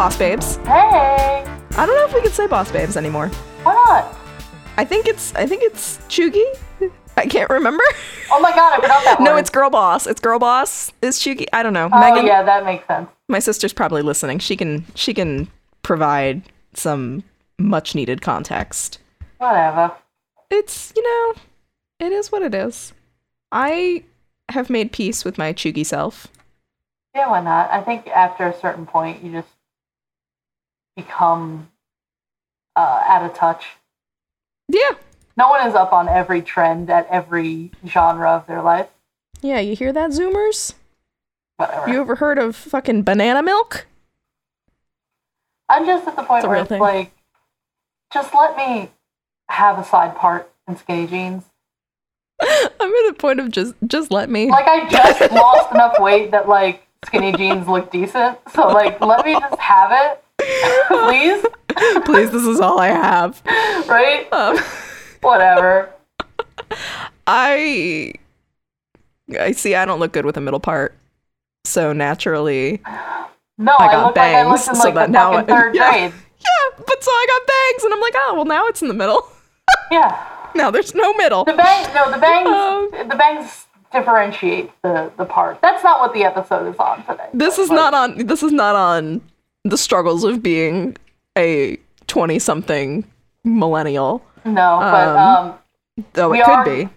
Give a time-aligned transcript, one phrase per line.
[0.00, 0.56] boss babes?
[0.64, 1.44] Hey,
[1.76, 3.28] I don't know if we can say boss babes anymore.
[3.64, 4.16] why not?
[4.78, 6.42] I think it's I think it's cheugy.
[7.18, 7.84] I can't remember.
[8.32, 9.40] Oh my god, I forgot that no, word.
[9.40, 10.06] it's girl boss.
[10.06, 10.90] It's girl boss.
[11.02, 11.44] Is cheugy?
[11.52, 11.90] I don't know.
[11.92, 13.10] Oh Megan, yeah, that makes sense.
[13.28, 14.38] my sister's probably listening.
[14.38, 15.48] She can she can
[15.82, 17.22] provide some
[17.58, 19.00] much needed context.
[19.36, 19.92] Whatever.
[20.50, 21.34] It's you know,
[22.06, 22.94] it is what it is.
[23.52, 24.04] I
[24.48, 26.26] have made peace with my cheugy self.
[27.14, 27.70] Yeah, why not?
[27.70, 29.48] I think after a certain point, you just
[30.96, 31.70] become
[32.76, 33.64] uh, out of touch.
[34.68, 34.90] Yeah.
[35.36, 38.88] No one is up on every trend at every genre of their life.
[39.40, 40.74] Yeah, you hear that, Zoomers?
[41.56, 41.88] Whatever.
[41.90, 43.86] You ever heard of fucking banana milk?
[45.68, 46.80] I'm just at the point It's where it's thing.
[46.80, 47.12] like,
[48.12, 48.90] just let me
[49.48, 51.44] have a side part in skinny jeans.
[52.42, 52.48] I'm
[52.80, 54.50] at the point of just just let me.
[54.50, 58.38] Like I just lost enough weight that like skinny jeans look decent.
[58.52, 60.24] So like, let me just have it,
[60.88, 61.44] please.
[62.04, 63.40] Please, this is all I have.
[63.88, 64.26] Right?
[64.32, 64.58] Um,
[65.20, 65.90] Whatever.
[67.26, 68.12] I
[69.38, 69.74] I see.
[69.74, 70.94] I don't look good with a middle part,
[71.64, 72.80] so naturally,
[73.58, 75.32] No, I I, got look like I bangs, looked in so like that the now
[75.34, 75.90] I- third yeah.
[75.90, 76.12] grade.
[76.38, 76.82] yeah.
[76.86, 79.26] But so I got bangs, and I'm like, oh well, now it's in the middle.
[79.92, 80.24] Yeah.
[80.54, 81.44] now there's no middle.
[81.44, 85.60] The bang no, the bangs Um, the bangs differentiate the, the part.
[85.62, 87.28] That's not what the episode is on today.
[87.34, 88.26] This is But- not on.
[88.26, 89.20] This is not on
[89.64, 90.96] the struggles of being
[91.36, 93.04] a twenty-something
[93.44, 94.22] millennial.
[94.44, 95.58] No, but um, um
[96.14, 96.88] Though it could are- be.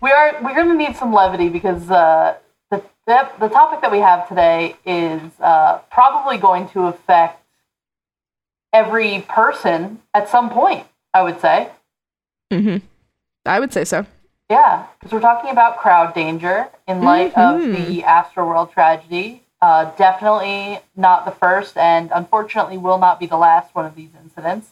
[0.00, 2.36] we are we're gonna need some levity because uh
[2.70, 7.42] the the, the topic that we have today is uh, probably going to affect
[8.72, 11.70] every person at some point, I would say.
[12.50, 12.78] hmm
[13.44, 14.04] I would say so.
[14.50, 17.54] Yeah, because we're talking about crowd danger in light Mhm.
[17.54, 19.42] of the Astroworld tragedy.
[19.62, 24.10] Uh, definitely not the first, and unfortunately will not be the last one of these
[24.22, 24.68] incidents.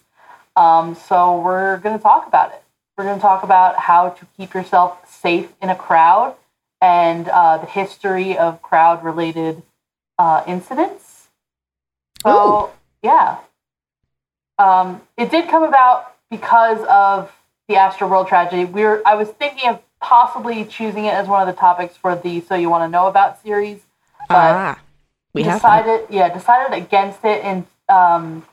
[0.56, 2.62] Um, so we're going to talk about it.
[2.96, 6.36] We're going to talk about how to keep yourself safe in a crowd
[6.80, 9.62] and uh, the history of crowd-related
[10.18, 11.28] uh, incidents.
[12.22, 12.72] So
[13.02, 13.38] yeah,
[14.58, 17.32] um, it did come about because of
[17.68, 18.64] the Astroworld tragedy.
[18.64, 22.14] We were I was thinking of possibly choosing it as one of the topics for
[22.14, 23.80] the So You Want to Know About series,
[24.28, 24.80] but ah,
[25.32, 28.46] we have decided yeah decided against it and um,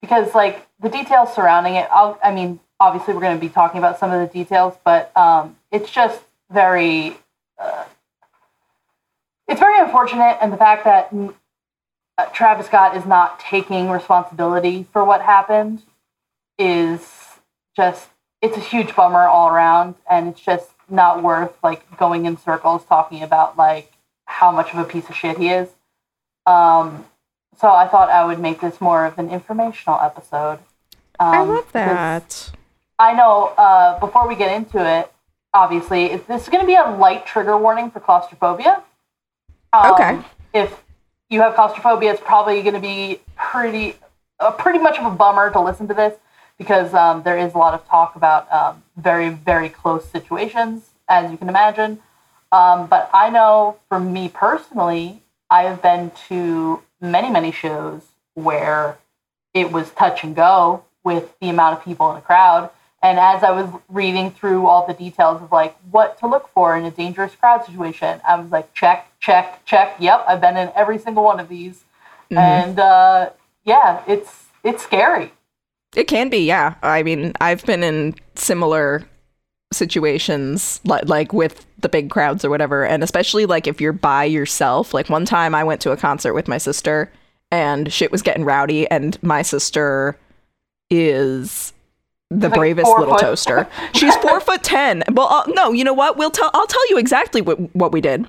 [0.00, 1.88] because like the details surrounding it.
[1.90, 5.16] I'll, I mean, obviously we're going to be talking about some of the details, but
[5.16, 7.16] um, it's just very.
[7.58, 7.84] Uh,
[9.46, 11.12] it's very unfortunate, and the fact that
[12.16, 15.82] uh, Travis Scott is not taking responsibility for what happened
[16.58, 17.00] is
[17.76, 18.08] just
[18.40, 22.84] it's a huge bummer all around, and it's just not worth like going in circles
[22.84, 23.92] talking about like
[24.26, 25.68] how much of a piece of shit he is.
[26.46, 27.04] Um,
[27.58, 30.58] so I thought I would make this more of an informational episode.
[31.20, 32.50] Um, I love that.
[32.98, 33.54] I know.
[33.56, 35.10] Uh, before we get into it,
[35.52, 38.82] obviously, it, this is going to be a light trigger warning for claustrophobia.
[39.72, 40.18] Um, Okay.
[40.52, 40.84] If
[41.30, 43.96] you have claustrophobia, it's probably going to be pretty,
[44.38, 46.14] uh, pretty much of a bummer to listen to this
[46.58, 51.30] because um, there is a lot of talk about um, very, very close situations, as
[51.30, 51.98] you can imagine.
[52.54, 58.02] Um, but I know, for me personally, I have been to many, many shows
[58.34, 58.96] where
[59.52, 62.70] it was touch and go with the amount of people in a crowd.
[63.02, 66.76] And as I was reading through all the details of like what to look for
[66.76, 69.96] in a dangerous crowd situation, I was like, check, check, check.
[69.98, 71.82] Yep, I've been in every single one of these,
[72.30, 73.30] and uh,
[73.64, 75.32] yeah, it's it's scary.
[75.96, 76.76] It can be, yeah.
[76.82, 79.06] I mean, I've been in similar
[79.74, 84.24] situations, like like with the big crowds or whatever, and especially like if you're by
[84.24, 84.94] yourself.
[84.94, 87.10] Like one time, I went to a concert with my sister,
[87.50, 90.16] and shit was getting rowdy, and my sister
[90.90, 91.72] is
[92.30, 93.20] the Like bravest little foot.
[93.20, 93.68] toaster.
[93.92, 95.02] She's four foot ten.
[95.12, 96.16] Well, uh, no, you know what?
[96.16, 96.50] We'll tell.
[96.54, 98.26] I'll tell you exactly what what we did.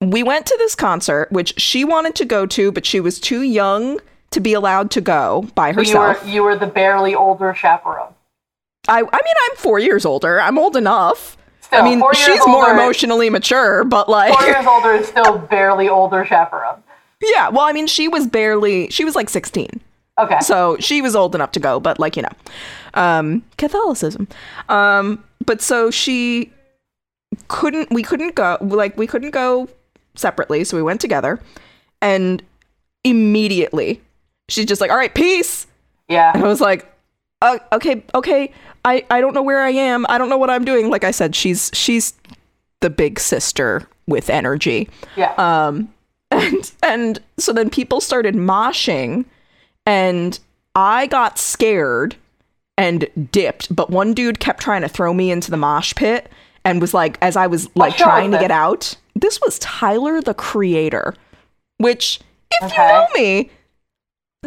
[0.00, 3.42] We went to this concert, which she wanted to go to, but she was too
[3.42, 4.00] young
[4.32, 6.24] to be allowed to go by You herself.
[6.24, 8.12] were you were the barely older chaperone.
[8.88, 9.08] I, I mean,
[9.50, 10.40] I'm four years older.
[10.40, 11.36] I'm old enough.
[11.60, 15.88] Still, I mean, she's more emotionally mature, but like, Four years older is still barely
[15.88, 16.82] older chaperone.
[17.22, 17.48] yeah.
[17.48, 19.80] Well, I mean, she was barely, she was like 16.
[20.20, 20.38] Okay.
[20.40, 22.28] So she was old enough to go, but like, you know,
[22.94, 24.28] um, Catholicism.
[24.68, 26.52] Um, but so she
[27.48, 29.68] couldn't, we couldn't go, like, we couldn't go
[30.14, 30.62] separately.
[30.64, 31.40] So we went together
[32.02, 32.42] and
[33.02, 34.00] immediately
[34.48, 35.66] she's just like, all right, peace.
[36.08, 36.32] yeah.
[36.34, 36.90] And I was like,
[37.44, 38.52] uh, okay, okay.
[38.84, 40.04] I, I don't know where I am.
[40.08, 40.90] I don't know what I'm doing.
[40.90, 42.14] Like I said, she's she's
[42.80, 44.88] the big sister with energy.
[45.16, 45.32] Yeah.
[45.38, 45.92] Um,
[46.30, 49.24] and and so then people started moshing
[49.86, 50.38] and
[50.74, 52.16] I got scared
[52.76, 56.30] and dipped, but one dude kept trying to throw me into the mosh pit
[56.64, 60.20] and was like, as I was like show trying to get out, this was Tyler
[60.20, 61.14] the Creator,
[61.78, 62.20] which,
[62.50, 63.50] if you know me,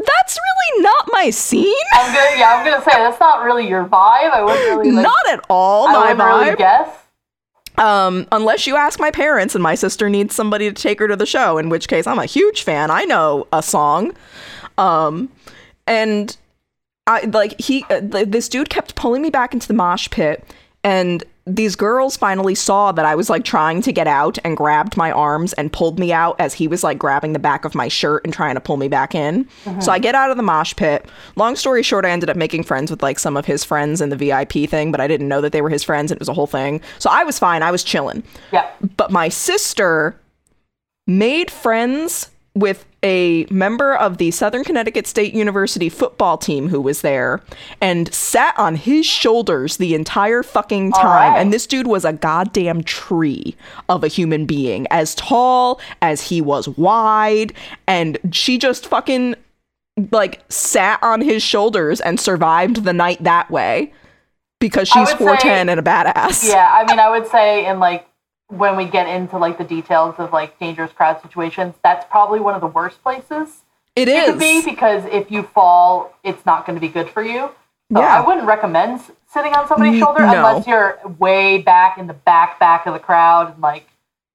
[0.05, 1.73] that's really not my scene.
[1.93, 4.31] I'm gonna, yeah, I'm gonna say that's not really your vibe.
[4.31, 6.57] I wouldn't really, like, not at all I my wouldn't really vibe.
[6.57, 6.89] guess.
[7.77, 11.15] Um, unless you ask my parents and my sister needs somebody to take her to
[11.15, 12.89] the show, in which case I'm a huge fan.
[12.89, 14.13] I know a song.
[14.79, 15.29] Um,
[15.85, 16.35] and
[17.05, 20.43] I like he uh, th- this dude kept pulling me back into the mosh pit
[20.83, 24.97] and these girls finally saw that I was like trying to get out and grabbed
[24.97, 27.87] my arms and pulled me out as he was like grabbing the back of my
[27.87, 29.47] shirt and trying to pull me back in.
[29.65, 29.79] Uh-huh.
[29.79, 31.05] So I get out of the mosh pit.
[31.37, 34.09] Long story short, I ended up making friends with like some of his friends in
[34.09, 36.27] the VIP thing, but I didn't know that they were his friends and it was
[36.29, 36.81] a whole thing.
[36.99, 37.63] So I was fine.
[37.63, 38.23] I was chilling.
[38.51, 38.69] Yeah.
[38.97, 40.19] But my sister
[41.07, 47.01] made friends with a member of the Southern Connecticut State University football team who was
[47.01, 47.41] there
[47.79, 51.05] and sat on his shoulders the entire fucking time.
[51.05, 51.39] right.
[51.39, 53.55] And this dude was a goddamn tree
[53.87, 57.53] of a human being, as tall as he was wide.
[57.87, 59.35] And she just fucking
[60.11, 63.93] like sat on his shoulders and survived the night that way
[64.59, 66.47] because she's would say- 4'10 and a badass.
[66.47, 68.05] Yeah, I mean, I would say in like
[68.49, 72.55] when we get into like the details of like dangerous crowd situations, that's probably one
[72.55, 73.63] of the worst places
[73.95, 77.49] it is be because if you fall, it's not going to be good for you.
[77.91, 78.21] So Yeah.
[78.21, 79.01] I wouldn't recommend
[79.33, 80.33] sitting on somebody's shoulder no.
[80.33, 83.87] unless you're way back in the back back of the crowd and like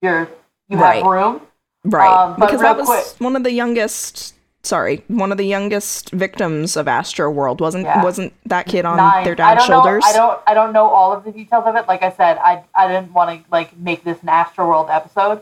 [0.02, 0.28] you're
[0.68, 1.02] you Right.
[1.02, 1.42] have room.
[1.84, 2.08] Right.
[2.10, 6.10] Um, but because that was quick- one of the youngest sorry, one of the youngest
[6.10, 7.60] victims of Astro World.
[7.60, 8.02] Wasn't Yeah.
[8.02, 9.24] wasn't that kid on Nine.
[9.24, 10.04] their I dad's don't shoulders?
[10.04, 10.10] know.
[10.10, 10.40] I don't.
[10.48, 11.86] I don't know all of the details of it.
[11.88, 15.40] Like I said, I I didn't want to like make this an Astro World episode.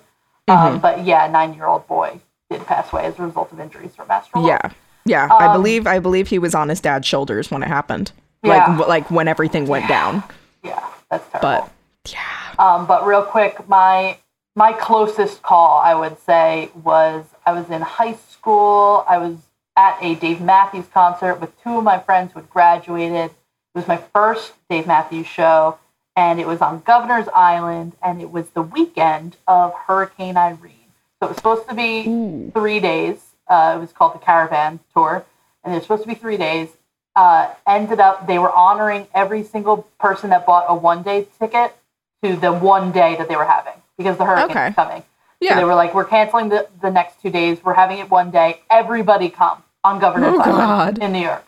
[0.48, 0.78] Um, Mm-hmm.
[0.78, 2.20] but yeah, nine year old boy
[2.50, 4.46] did pass away as a result of injuries from Astroworld.
[4.48, 4.70] Yeah.
[5.04, 5.28] Yeah.
[5.30, 8.10] I Um, believe I believe he was on his dad's shoulders when it happened.
[8.42, 8.50] Yeah.
[8.56, 10.22] Like w- like when everything went down.
[10.64, 10.80] Yeah,
[11.10, 11.68] that's terrible.
[12.04, 12.18] But yeah.
[12.58, 14.16] Um, but real quick, my
[14.56, 19.04] my closest call, I would say, was I was in high school.
[19.08, 19.36] I was
[19.76, 23.32] at a Dave Matthews concert with two of my friends who had graduated.
[23.32, 25.76] It was my first Dave Matthews show,
[26.14, 30.92] and it was on Governor's Island, and it was the weekend of Hurricane Irene.
[31.18, 33.18] So it was supposed to be three days.
[33.48, 35.24] Uh, it was called the Caravan Tour,
[35.64, 36.68] and it was supposed to be three days.
[37.16, 41.74] Uh, ended up they were honoring every single person that bought a one day ticket
[42.22, 44.66] to the one day that they were having because the hurricane Okay.
[44.66, 45.02] was coming.
[45.42, 45.56] So Yeah.
[45.56, 47.62] they were like, we're canceling the, the next two days.
[47.64, 48.60] We're having it one day.
[48.70, 50.98] Everybody come on Governor's Oh, Island God.
[50.98, 51.44] in New York.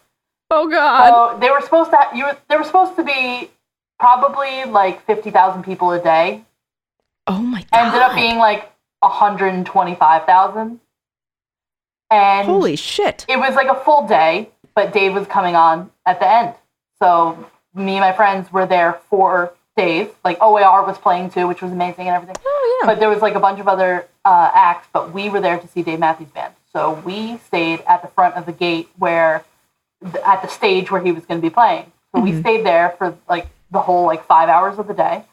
[0.50, 1.32] Oh god.
[1.34, 3.50] So they were supposed to you were, there were supposed to be
[3.98, 6.44] probably like fifty thousand people a day.
[7.26, 7.86] oh my god.
[7.86, 8.70] Ended up being like
[9.02, 10.80] hundred and twenty five thousand.
[12.10, 13.24] And Holy shit.
[13.28, 16.54] it was like a full day, but Dave was coming on at the end.
[16.98, 20.08] So me and my friends were there for days.
[20.24, 22.36] Like OAR was playing too, which was amazing and everything.
[22.44, 22.86] Oh yeah.
[22.92, 25.68] But there was like a bunch of other uh, acts, but we were there to
[25.68, 26.54] see Dave Matthews Band.
[26.72, 29.44] So we stayed at the front of the gate where,
[30.24, 31.92] at the stage where he was going to be playing.
[32.14, 35.24] So we stayed there for like the whole like five hours of the day,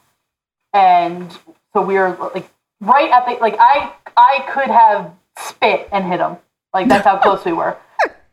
[0.72, 1.30] and
[1.72, 2.48] so we were like
[2.80, 6.36] right at the like I I could have spit and hit him.
[6.72, 7.76] Like that's how close we were.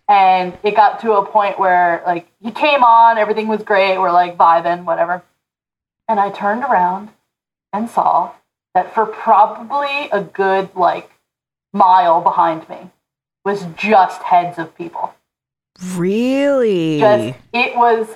[0.10, 4.13] And it got to a point where like he came on, everything was great, we're
[4.13, 5.22] like vibing, whatever.
[6.08, 7.10] And I turned around
[7.74, 8.32] and saw
[8.74, 11.12] that for probably a good like
[11.74, 12.92] mile behind me
[13.44, 15.14] was just heads of people.
[15.96, 17.00] really?
[17.00, 18.08] Just it was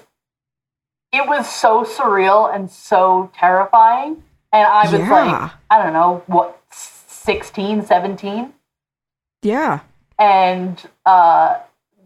[1.11, 4.23] it was so surreal and so terrifying.
[4.53, 5.09] And I was Yeah.
[5.11, 8.53] like, I don't know, what 16, 17?
[9.43, 9.79] yeah.
[10.19, 11.57] and uh,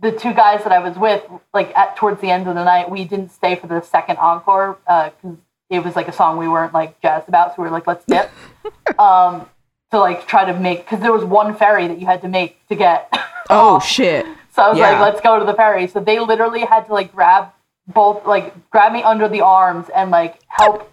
[0.02, 1.24] the two guys that I was with,
[1.54, 4.78] like at towards the end of the night, we didn't stay for the second encore
[4.86, 5.38] because
[5.70, 8.06] it was like a song we weren't like jazzed about, so we were like, let's
[8.06, 8.30] dip.
[9.00, 9.48] um,
[9.92, 12.66] to like try to make because there was one ferry that you had to make
[12.68, 13.12] to get.
[13.48, 14.26] Oh shit.
[14.54, 14.90] so I was yeah.
[15.00, 15.86] like, let's go to the ferry.
[15.86, 17.50] So they literally had to like grab
[17.86, 20.92] both, like grab me under the arms and like help,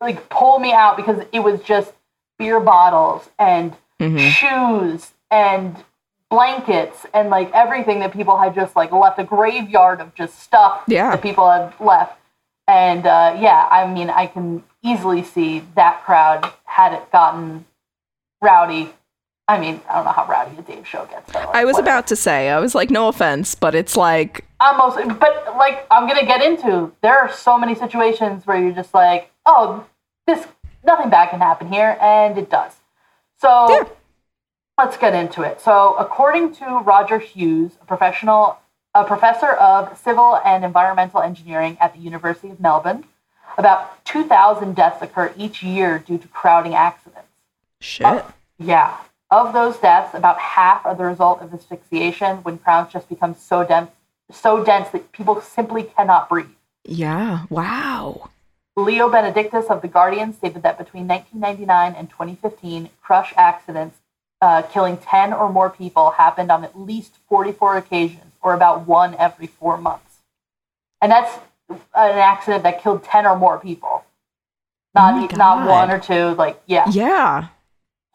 [0.00, 1.92] like pull me out because it was just
[2.38, 4.30] beer bottles and Mhm.
[4.30, 5.76] shoes and
[6.30, 10.82] blankets and like everything that people had just like left a graveyard of just stuff
[10.86, 11.10] Yeah.
[11.10, 12.16] that people had left
[12.70, 17.64] and uh, yeah i mean i can easily see that crowd had it gotten
[18.40, 18.92] rowdy
[19.48, 21.40] i mean i don't know how rowdy a dave show gets though.
[21.40, 21.90] I was Whatever.
[21.90, 26.06] about to say, I was like, no offense, but it's like, almost but like i'm
[26.06, 29.84] gonna get into there are so many situations where you're just like oh
[30.26, 30.46] this
[30.84, 32.74] nothing bad can happen here and it does
[33.38, 33.84] so Yeah.
[34.78, 38.58] let's get into it so according to roger hughes a professional
[38.94, 43.04] a professor of civil and environmental engineering at the University of Melbourne.
[43.56, 47.28] About 2,000 deaths occur each year due to crowding accidents.
[47.80, 48.24] Shit.
[48.58, 48.96] Yeah.
[49.30, 53.64] Of those deaths, about half are the result of asphyxiation when crowds just become so
[53.64, 53.90] dense,
[54.32, 56.48] so dense that people simply cannot breathe.
[56.84, 57.46] Yeah.
[57.48, 58.30] Wow.
[58.76, 63.98] Leo Benedictus of The Guardian stated that between 1999 and 2015, crush accidents
[64.40, 69.14] uh, killing 10 or more people happened on at least 44 occasions, or about one
[69.16, 70.18] every four months.
[71.00, 74.04] And that's an accident that killed 10 or more people.
[74.94, 76.86] Not, Oh not one or two, like, yeah.
[76.90, 77.48] Yeah.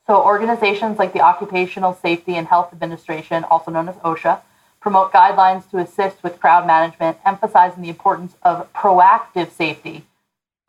[0.07, 4.41] So organizations like the Occupational Safety and Health Administration, also known as OSHA,
[4.79, 10.05] promote guidelines to assist with crowd management, emphasizing the importance of proactive safety,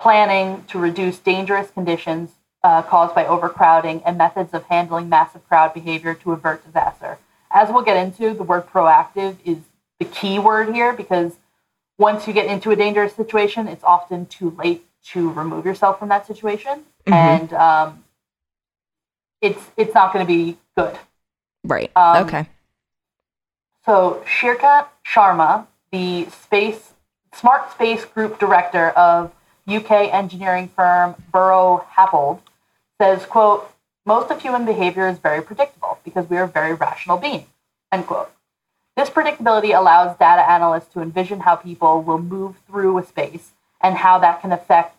[0.00, 2.30] planning to reduce dangerous conditions
[2.62, 7.18] uh, caused by overcrowding, and methods of handling massive crowd behavior to avert disaster.
[7.56, 9.56] As we'll get into, the word proactive is
[9.98, 11.38] the key word here because
[11.96, 16.10] once you get into a dangerous situation, it's often too late to remove yourself from
[16.10, 16.84] that situation.
[17.06, 17.12] Mhm.
[17.14, 18.04] And um,
[19.40, 20.98] it's it's not going to be good.
[21.64, 21.90] Right.
[21.96, 22.46] Um, okay.
[23.86, 26.92] So Shrikant Sharma, the space
[27.32, 29.32] smart space group director of
[29.66, 32.42] UK engineering firm Buro Happold,
[33.00, 33.72] says, "quote
[34.06, 37.48] Most of human behavior is very predictable because we are very rational beings."
[37.92, 38.30] End quote.
[38.96, 43.96] This predictability allows data analysts to envision how people will move through a space and
[43.96, 44.96] how that can affect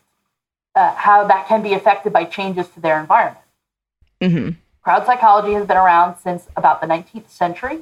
[0.74, 3.44] uh, how that can be affected by changes to their environment.
[4.22, 4.50] hmm
[4.82, 7.80] Crowd psychology has been around since about the 19th century.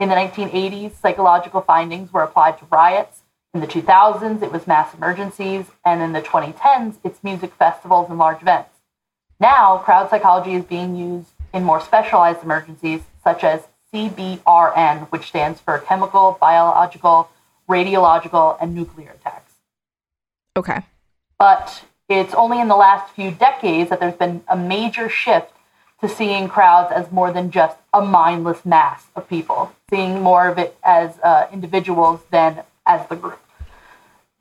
[0.00, 3.20] In the 1980s, psychological findings were applied to riots.
[3.52, 5.66] In the 2000s, it was mass emergencies.
[5.84, 8.69] And in the 2010s, it's music festivals and large events.
[9.40, 15.60] Now, crowd psychology is being used in more specialized emergencies, such as CBRN, which stands
[15.60, 17.30] for chemical, biological,
[17.68, 19.52] radiological, and nuclear attacks
[20.56, 20.80] Okay.
[21.38, 25.52] but it's only in the last few decades that there's been a major shift
[26.00, 30.58] to seeing crowds as more than just a mindless mass of people, seeing more of
[30.58, 33.38] it as uh, individuals than as the group.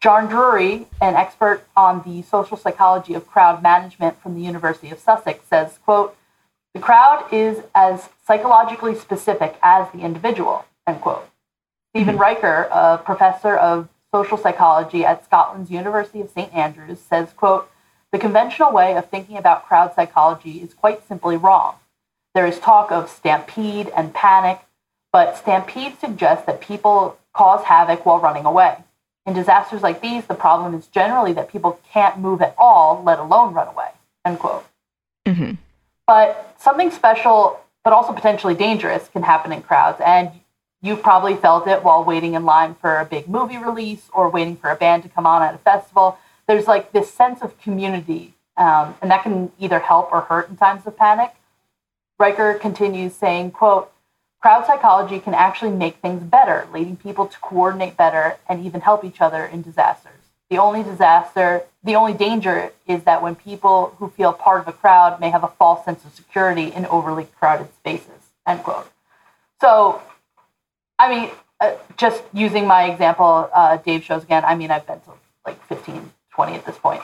[0.01, 4.99] John Drury, an expert on the social psychology of crowd management from the University of
[4.99, 6.15] Sussex, says, quote,
[6.73, 11.27] the crowd is as psychologically specific as the individual, end quote.
[11.89, 12.21] Stephen hmm.
[12.21, 16.53] Reicher, a professor of social psychology at Scotland's University of St.
[16.53, 17.69] Andrews, says, quote,
[18.11, 21.75] the conventional way of thinking about crowd psychology is quite simply wrong.
[22.33, 24.61] There is talk of stampede and panic,
[25.11, 28.77] but stampede suggests that people cause havoc while running away.
[29.29, 33.19] In disasters like these, the problem is generally that people can't move at all, let
[33.19, 33.89] alone run away,
[34.25, 34.65] end quote.
[35.27, 35.51] hmm
[36.07, 40.01] But something special, but also potentially dangerous, can happen in crowds.
[40.03, 40.31] And
[40.81, 44.55] you've probably felt it while waiting in line for a big movie release or waiting
[44.55, 46.17] for a band to come on at a festival.
[46.47, 50.57] There's like this sense of community, um, and that can either help or hurt in
[50.57, 51.35] times of panic.
[52.19, 53.91] Reicher continues saying, quote,
[54.41, 59.03] crowd psychology can actually make things better, leading people to coordinate better and even help
[59.03, 60.13] each other in disasters.
[60.49, 64.73] The only disaster, the only danger is that when people who feel part of a
[64.73, 68.89] crowd may have a false sense of security in overly crowded spaces, end quote.
[69.61, 70.01] So,
[70.97, 71.29] I mean,
[71.59, 75.11] uh, just using my example, uh, Dave shows again, I mean, I've been to
[75.45, 77.03] like 15, 20 at this point.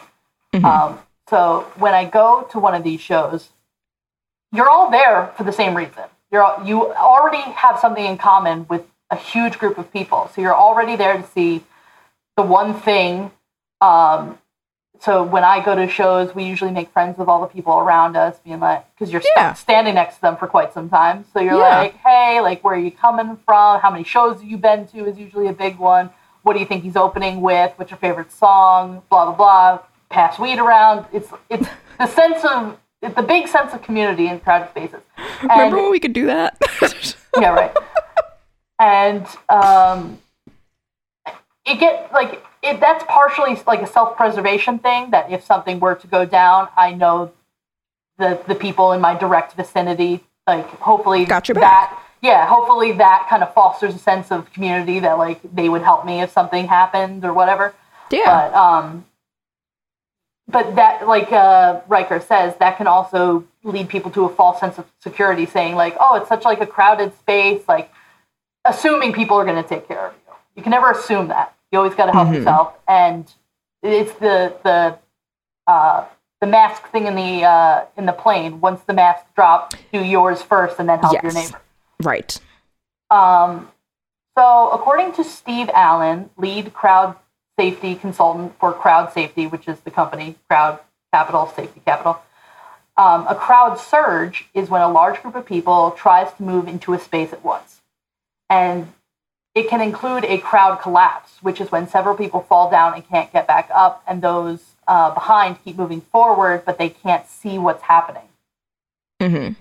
[0.65, 0.99] Um,
[1.29, 3.49] so when I go to one of these shows,
[4.53, 6.03] you're all there for the same reason.
[6.31, 10.29] You're you already have something in common with a huge group of people.
[10.33, 11.63] So you're already there to see
[12.35, 13.31] the one thing.
[13.81, 14.39] Um,
[14.99, 18.15] so when I go to shows, we usually make friends with all the people around
[18.15, 21.25] us, being like, because you're st- standing next to them for quite some time.
[21.33, 21.79] So you're Yeah.
[21.79, 23.81] like, hey, like, where are you coming from?
[23.81, 25.05] How many shows have you been to?
[25.05, 26.09] Is usually a big one.
[26.43, 27.73] What do you think he's opening with?
[27.75, 29.03] What's your favorite song?
[29.09, 29.79] Blah blah blah.
[30.09, 31.05] Pass weed around.
[31.13, 31.67] It's it's
[31.99, 32.77] the sense of
[33.09, 35.01] the big sense of community in crowded spaces.
[35.41, 36.57] And, Remember when we could do that?
[37.39, 37.75] yeah, right.
[38.79, 40.19] And um,
[41.65, 42.79] it get like it.
[42.79, 45.11] That's partially like a self-preservation thing.
[45.11, 47.31] That if something were to go down, I know
[48.17, 50.23] the the people in my direct vicinity.
[50.47, 52.01] Like hopefully Got your that.
[52.21, 56.05] Yeah, hopefully that kind of fosters a sense of community that like they would help
[56.05, 57.73] me if something happened or whatever.
[58.11, 58.49] yeah.
[58.49, 59.05] But um,
[60.47, 64.77] but that like uh, Reicher says, that can also lead people to a false sense
[64.77, 67.91] of security, saying like, oh, it's such like a crowded space, like
[68.63, 70.33] assuming people are going to take care of you.
[70.55, 71.53] You can never assume that.
[71.71, 72.35] You always got to help Mhm.
[72.35, 73.31] yourself, and
[73.83, 74.97] it's the the
[75.67, 76.05] uh,
[76.41, 78.61] the mask thing in the uh, in the plane.
[78.61, 81.61] Once the mask drops, do yours first, and then help your neighbor.
[82.03, 82.39] Right.
[83.09, 83.71] Um,
[84.37, 87.15] So, according to Steve Allen, lead crowd
[87.57, 90.79] safety consultant for Crowd Safety, which is the company, Crowd
[91.13, 92.21] Capital, Safety Capital,
[92.97, 96.93] um, a crowd surge is when a large group of people tries to move into
[96.93, 97.81] a space at once.
[98.49, 98.93] And
[99.53, 103.31] it can include a crowd collapse, which is when several people fall down and can't
[103.33, 107.83] get back up, and those uh, behind keep moving forward, but they can't see what's
[107.83, 108.29] happening.
[109.21, 109.53] Mm-hmm.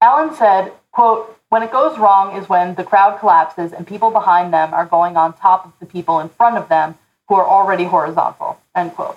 [0.00, 4.52] Allen said, quote, when it goes wrong is when the crowd collapses and people behind
[4.52, 6.96] them are going on top of the people in front of them
[7.28, 9.16] who are already horizontal, end quote.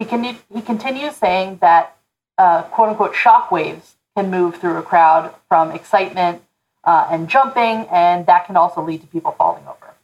[0.00, 1.96] He, con- he continues saying that,
[2.38, 6.42] uh, quote unquote, shock waves can move through a crowd from excitement
[6.82, 9.94] uh, and jumping, and that can also lead to people falling over.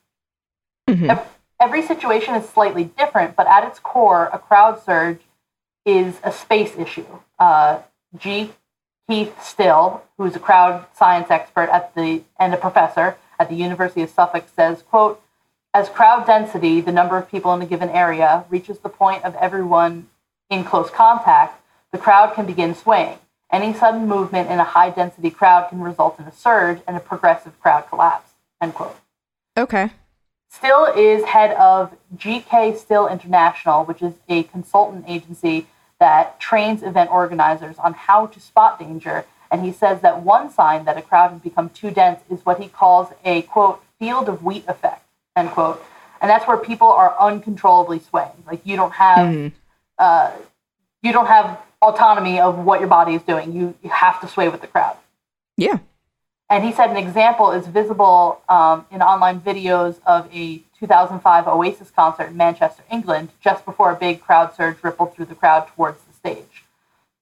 [0.88, 1.28] Mm-hmm.
[1.58, 5.18] Every situation is slightly different, but at its core, a crowd surge
[5.84, 7.06] is a space issue.
[7.40, 7.80] Uh,
[8.16, 8.52] G.
[9.08, 13.54] Keith Still, who is a crowd science expert at the and a professor at the
[13.54, 15.22] University of Suffolk, says, "quote
[15.72, 19.34] As crowd density, the number of people in a given area, reaches the point of
[19.36, 20.08] everyone
[20.50, 21.60] in close contact,
[21.92, 23.18] the crowd can begin swaying.
[23.50, 27.00] Any sudden movement in a high density crowd can result in a surge and a
[27.00, 28.96] progressive crowd collapse." End quote.
[29.56, 29.90] Okay.
[30.50, 35.66] Still is head of GK Still International, which is a consultant agency
[36.00, 39.24] that trains event organizers on how to spot danger.
[39.50, 42.60] And he says that one sign that a crowd has become too dense is what
[42.60, 45.82] he calls a quote field of wheat effect end quote.
[46.20, 48.44] And that's where people are uncontrollably swaying.
[48.46, 49.52] Like you don't have Mhm.
[49.98, 50.30] uh,
[51.02, 53.52] you don't have autonomy of what your body is doing.
[53.52, 54.96] You, you have to sway with the crowd.
[55.56, 55.78] Yeah.
[56.50, 61.90] And he said an example is visible um, in online videos of a 2005 Oasis
[61.90, 66.02] concert in Manchester, England, just before a big crowd surge rippled through the crowd towards
[66.02, 66.64] the stage.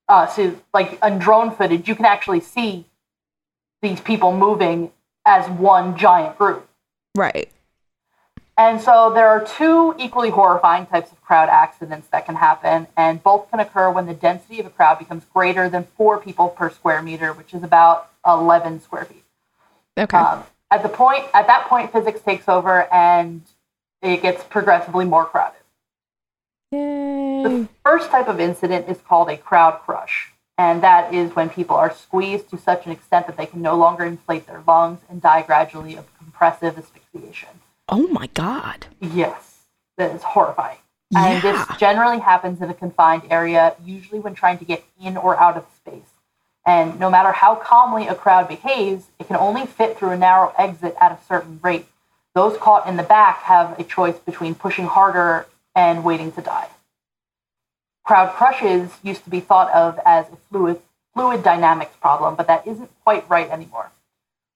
[0.09, 2.85] Uh, so, like on drone footage, you can actually see
[3.83, 4.93] these people moving
[5.25, 6.69] as one giant group.
[7.17, 7.51] Right.
[8.59, 13.23] And so there are two equally horrifying types of crowd accidents that can happen, and
[13.23, 16.71] both can occur when the density of a crowd becomes greater than four people per
[16.71, 19.25] square meter, which is about 11 square feet.
[19.99, 20.17] Okay.
[20.17, 23.43] Um, at the point, at that point, physics takes over, and
[24.03, 25.61] it gets progressively more crowded.
[26.73, 27.43] Yay.
[27.45, 31.77] The first type of incident is called a crowd crush, and that is when people
[31.77, 35.23] are squeezed to such an extent that they can no longer inflate their lungs and
[35.23, 37.49] die gradually of compressive asphyxiation.
[37.89, 38.87] Oh my god.
[39.01, 39.59] Yes,
[39.97, 40.79] that is horrifying.
[41.15, 41.53] And Yeah.
[41.53, 45.57] this generally happens in a confined area, usually when trying to get in or out
[45.57, 46.11] of space.
[46.67, 50.53] And no matter how calmly a crowd behaves, it can only fit through a narrow
[50.59, 51.87] exit at a certain rate.
[52.35, 56.69] Those caught in the back have a choice between pushing harder and waiting to die.
[58.05, 60.81] Crowd crushes used to be thought of as a fluid,
[61.15, 63.91] fluid dynamics problem, but that isn't quite right anymore.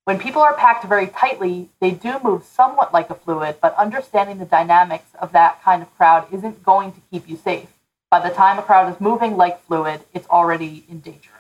[0.04, 4.38] When people are packed very tightly, they do move somewhat like a fluid, but understanding
[4.38, 7.68] the dynamics of that kind of crowd isn't going to keep you safe.
[8.10, 11.30] By the time a crowd is moving like fluid, it's already in danger.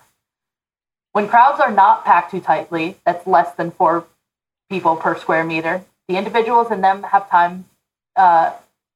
[1.12, 4.06] When crowds are not packed too tightly, that's less than four
[4.68, 7.64] people per square meter, the individuals in them have time
[8.16, 8.52] uh,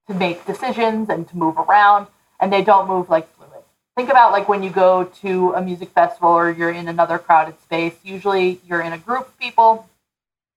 [0.09, 2.07] to make decisions and to move around,
[2.38, 3.62] and they don't move like fluid.
[3.96, 7.61] Think about like when you go to a music festival or you're in another crowded
[7.62, 7.94] space.
[8.05, 9.88] Usually you're in a group of people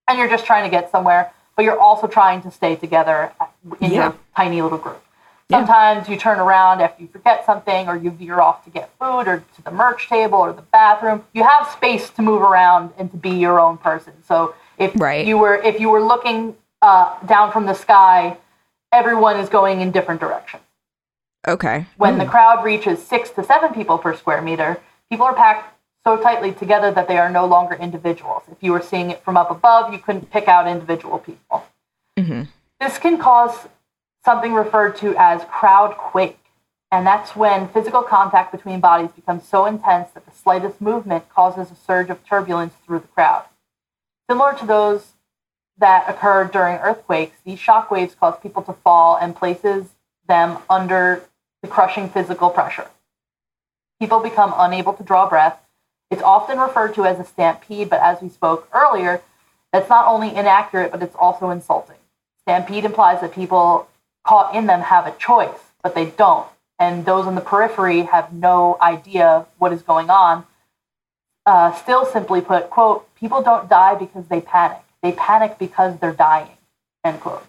[0.08, 3.32] and you're just trying to get somewhere, but you're also trying to stay together
[3.82, 4.04] in Yeah.
[4.06, 5.04] your tiny little group.
[5.50, 5.60] Yeah.
[5.60, 9.28] Sometimes you turn around after you forget something or you veer off to get food
[9.28, 11.24] or to the merch table or the bathroom.
[11.34, 14.14] You have space to move around and to be your own person.
[14.28, 15.26] So if Right.
[15.26, 18.38] you were if you were looking uh, down from the sky,
[18.92, 20.64] everyone is going in different directions.
[21.48, 21.86] Okay.
[21.96, 25.74] When the crowd reaches six to seven people per square meter, people are packed
[26.06, 28.44] so tightly together that they are no longer individuals.
[28.52, 31.66] If you were seeing it from up above, you couldn't pick out individual people.
[32.18, 32.44] hmm
[32.82, 33.68] This can cause
[34.28, 36.52] something referred to as crowd quake,
[36.92, 41.72] and that's when physical contact between bodies becomes so intense that the slightest movement causes
[41.72, 43.46] a surge of turbulence through the crowd.
[44.30, 45.14] Similar to those
[45.78, 49.94] that occur during earthquakes, these shock waves cause people to fall and places
[50.28, 51.24] them under
[51.62, 52.90] the crushing physical pressure.
[53.98, 55.58] People become unable to draw breath.
[56.12, 59.22] It's often referred to as a stampede, but as we spoke earlier,
[59.72, 61.96] that's not only inaccurate, but it's also insulting.
[62.42, 63.88] Stampede implies that people
[64.28, 66.48] caught in them have a choice, but they don't.
[66.78, 70.46] And those on the periphery have no idea what is going on.
[71.46, 74.80] Uh, still, simply put, quote, people don't die because they panic.
[75.02, 76.58] They panic because they're dying,
[77.04, 77.44] end quote.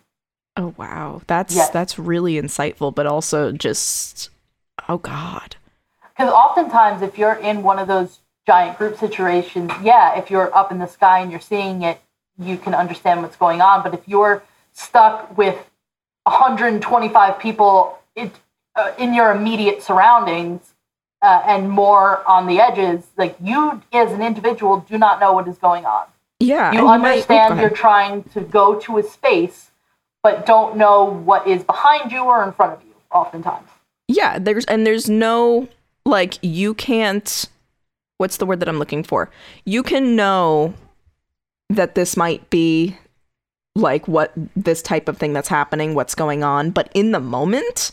[0.56, 1.22] Oh wow.
[1.26, 1.70] That's Yes.
[1.70, 4.30] that's really insightful, but also just
[4.88, 5.56] oh god.
[6.16, 10.72] Because oftentimes, if you're in one of those giant group situations, yeah, if you're up
[10.72, 12.00] in the sky and you're seeing it,
[12.38, 13.82] you can understand what's going on.
[13.82, 15.56] But if you're stuck with
[16.28, 18.32] 125 people it,
[18.76, 20.74] uh, in your immediate surroundings
[21.22, 25.48] uh, and more on the edges, like you as an individual do not know what
[25.48, 26.04] is going on.
[26.40, 26.72] Yeah.
[26.72, 29.70] You might- understand you're trying to go to a space,
[30.22, 33.68] but don't know what is behind you or in front of you, oftentimes.
[34.06, 35.68] Yeah, there's and there's no
[36.06, 37.48] like you can't
[38.18, 39.30] what's the word that I'm looking for?
[39.64, 40.74] You can know
[41.70, 42.96] that this might be
[43.78, 47.92] like what this type of thing that's happening, what's going on, but in the moment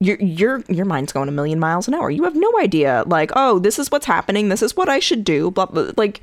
[0.00, 2.10] your your your mind's going a million miles an hour.
[2.10, 5.24] You have no idea like, oh, this is what's happening, this is what I should
[5.24, 6.20] do, blah, blah like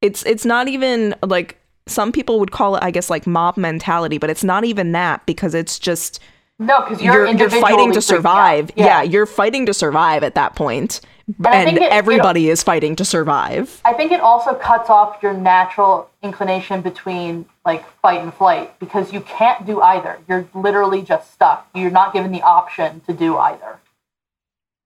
[0.00, 4.18] it's it's not even like some people would call it I guess like mob mentality,
[4.18, 6.20] but it's not even that because it's just
[6.58, 8.70] No, because you're, you're, you're fighting to survive.
[8.76, 9.02] Yeah.
[9.02, 11.00] you're fighting to survive at that point.
[11.44, 13.80] I And, it- everybody is fighting to survive.
[13.84, 19.12] I think it also cuts off your natural inclination between like fight and flight because
[19.12, 20.18] you can't do either.
[20.28, 21.68] You're literally just stuck.
[21.74, 23.78] You're not given the option to do either.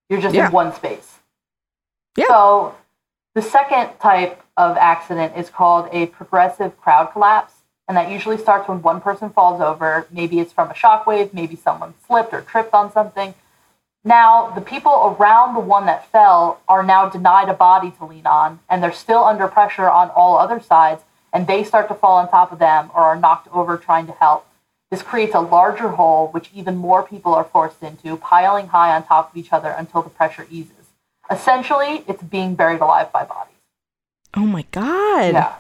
[0.08, 0.46] You're just Yeah.
[0.46, 1.18] in one space.
[2.16, 2.26] Yeah.
[2.28, 2.74] So
[3.34, 7.52] the second type of accident is called a progressive crowd collapse.
[7.88, 10.06] And that usually starts when one person falls over.
[10.10, 13.34] Maybe it's from a shockwave, maybe someone slipped or tripped on something.
[14.06, 18.24] Now, the people around the one that fell are now denied a body to lean
[18.24, 22.18] on, and they're still under pressure on all other sides, and they start to fall
[22.18, 24.46] on top of them or are knocked over trying to help.
[24.92, 29.02] This creates a larger hole, which even more people are forced into, piling high on
[29.04, 30.92] top of each other until the pressure eases.
[31.28, 33.56] Essentially, it's being buried alive by bodies.
[34.36, 35.32] Oh my god.
[35.32, 35.56] Yeah.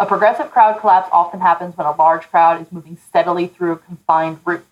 [0.00, 3.76] A progressive crowd collapse often happens when a large crowd is moving steadily through a
[3.76, 4.66] confined route.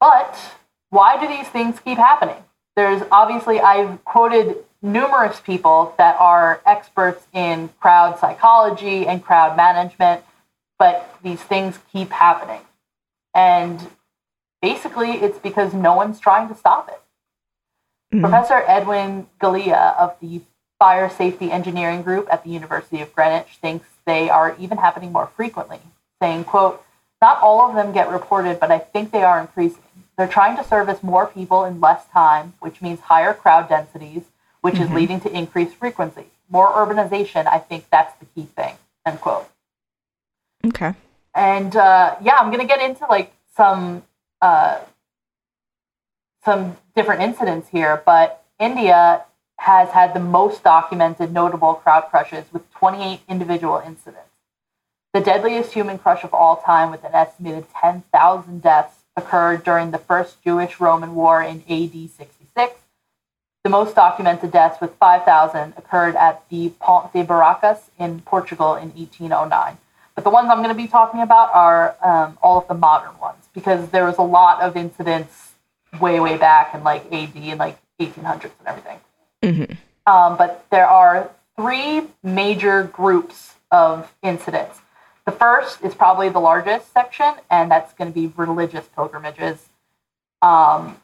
[0.00, 0.56] But
[0.90, 2.42] why do these things keep happening?
[2.76, 10.22] There's obviously, I've quoted numerous people that are experts in crowd psychology and crowd management,
[10.78, 12.62] but these things keep happening.
[13.34, 13.90] And
[14.62, 17.00] basically, it's because no one's trying to stop it.
[18.12, 18.22] Mhm.
[18.22, 20.42] Professor Edwin Galea of the
[20.78, 25.26] Fire Safety Engineering Group at the University of Greenwich thinks they are even happening more
[25.26, 25.80] frequently,
[26.20, 26.82] saying, quote,
[27.20, 29.82] not all of them get reported, but I think they are increasing.
[30.20, 34.24] They're trying to service more people in less time, which means higher crowd densities,
[34.60, 36.26] which is leading to increased frequency.
[36.50, 38.74] More urbanization, I think that's the key thing,
[39.06, 39.48] end quote.
[40.62, 40.92] Okay.
[41.34, 44.02] And uh, yeah, I'm gonna get into like some
[44.42, 44.80] uh,
[46.44, 49.24] some different incidents here, but India
[49.56, 54.28] has had the most documented notable crowd crushes with 28 individual incidents.
[55.14, 59.98] The deadliest human crush of all time, with an estimated 10,000 deaths, occurred during the
[59.98, 62.74] First Jewish Roman War in AD 66.
[63.62, 68.88] The most documented deaths, with 5,000, occurred at the Ponte de Barracas in Portugal in
[68.90, 69.76] 1809.
[70.14, 73.18] But the ones I'm going to be talking about are um, all of the modern
[73.18, 75.52] ones because there was a lot of incidents
[76.00, 79.00] way, way back in like AD and like 1800s and everything.
[79.42, 79.76] Mhm.
[80.06, 84.80] Um, but there are three major groups of incidents.
[85.26, 89.68] The first is probably the largest section, and that's going to be religious pilgrimages.
[90.42, 90.96] Um,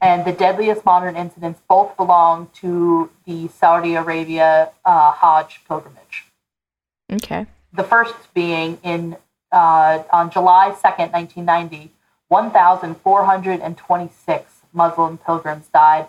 [0.00, 6.26] and the deadliest modern incidents both belong to the Saudi Arabia uh, Hajj pilgrimage
[7.12, 7.46] Okay.
[7.72, 9.16] the first being in
[9.50, 11.90] uh, on July 2nd, 1990,
[12.28, 16.06] 1,426 Muslim pilgrims died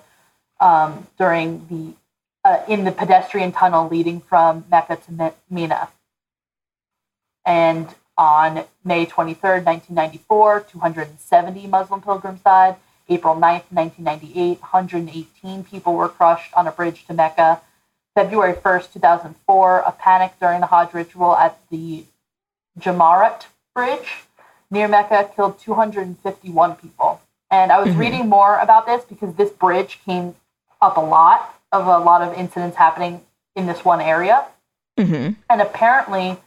[0.59, 1.93] um, during the
[2.43, 5.89] uh, in the pedestrian tunnel leading from Mecca to Mina.
[7.49, 12.75] And on May 23rd, 1994, 270 Muslim pilgrims died.
[13.09, 17.59] April 9th, 1998, 118 people were crushed on a bridge to Mecca.
[18.13, 22.05] February 1st, 2004, a panic during the Hajj ritual at the
[22.79, 24.25] Jamarat Bridge
[24.69, 27.19] near Mecca killed 251 people.
[27.49, 30.35] And I was reading more about this because this bridge came
[30.83, 33.21] up a lot of a lot of incidents happening
[33.55, 34.45] in this one area.
[34.99, 36.37] hmm And apparently,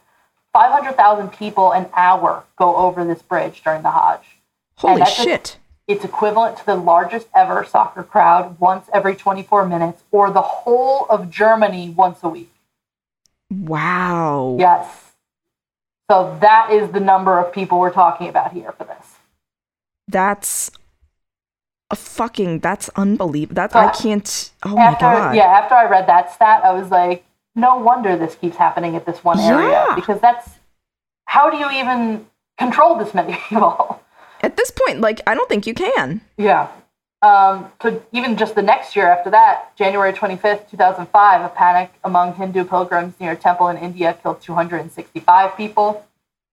[0.53, 4.21] 500,000 people an hour go over this bridge during the Hajj.
[4.75, 5.57] Holy that's a- shit.
[5.85, 11.05] It's equivalent to the largest ever soccer crowd once every 24 minutes, or the whole
[11.09, 12.53] of Germany once a week.
[13.51, 14.55] Wow.
[14.57, 15.11] Yes.
[16.09, 19.15] So that is the number of people we're talking about here for this.
[20.07, 20.71] That's
[21.91, 23.55] a fucking that's unbelievable.
[23.55, 25.35] That I can't Oh my after god.
[25.35, 29.05] yeah, after I read that stat, I was like, no wonder this keeps happening at
[29.05, 29.95] this one area Yeah.
[29.95, 30.49] because that's
[31.25, 32.25] how do you even
[32.57, 33.99] control this many people?
[34.41, 36.21] At this point, like I don't think you can.
[36.37, 36.67] Yeah.
[37.21, 42.35] Um, so even just the next year after that, January 25th, 2005, a panic among
[42.35, 46.05] Hindu pilgrims near a temple in India killed 265 people.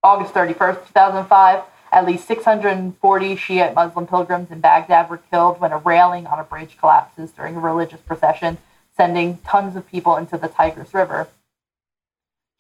[0.04, 5.78] August 31st, 2005, at least 640 Shiite Muslim pilgrims in Baghdad were killed when a
[5.78, 8.56] railing on a bridge collapses during a religious procession,
[9.00, 11.26] sending tons of people into the Tigris River.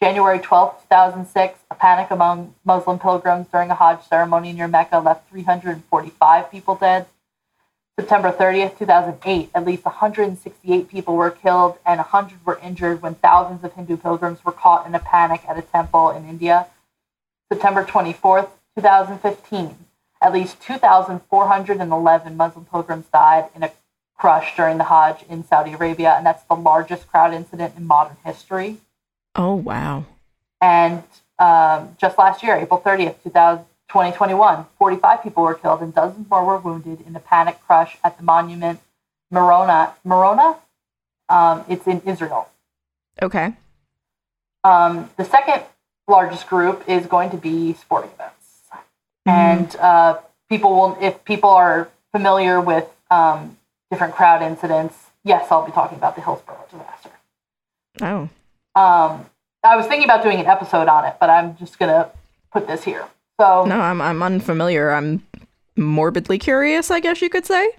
[0.02, 5.28] January 12, 2006, a panic among Muslim pilgrims during a Hajj ceremony near Mecca left
[5.28, 7.04] 345 people dead.
[7.98, 13.62] September 30th, 2008, at least 168 people were killed and 100 were injured when thousands
[13.62, 16.68] of Hindu pilgrims were caught in a panic at a temple in India.
[17.52, 19.76] September 24th, 2015,
[20.22, 23.72] at least 2,411 Muslim pilgrims died in a
[24.20, 28.18] crush during the Hajj in Saudi Arabia, and that's the largest crowd incident in modern
[28.24, 28.76] history.
[29.34, 30.04] Oh, wow.
[30.60, 31.02] And
[31.38, 36.44] um, just last year, April 30th, 2000, 2021, 45 people were killed and dozens more
[36.44, 38.78] were wounded in a panic crush at the monument
[39.32, 39.94] Morona.
[40.06, 40.58] Morona?
[41.28, 42.48] Um, it's in Israel.
[43.20, 43.54] Okay.
[44.62, 45.62] Um, the second
[46.06, 48.36] largest group is going to be sporting events.
[49.26, 53.56] And uh, people will, if people are familiar with um,
[53.90, 57.10] different crowd incidents, yes, I'll be talking about the Hillsborough disaster.
[58.00, 58.28] Oh.
[58.74, 59.26] Um,
[59.62, 62.10] I was thinking about doing an episode on it, but I'm just going to
[62.52, 63.06] put this here.
[63.40, 64.90] So No, I'm I'm unfamiliar.
[64.90, 65.26] I'm
[65.76, 67.70] morbidly curious, I guess you could say.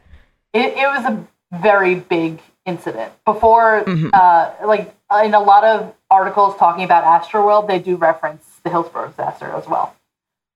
[0.54, 3.12] it, it was a very big incident.
[3.26, 4.93] Before, uh, like
[5.24, 9.67] in a lot of articles talking about Astroworld, they do reference the Hillsborough disaster as
[9.67, 9.95] well.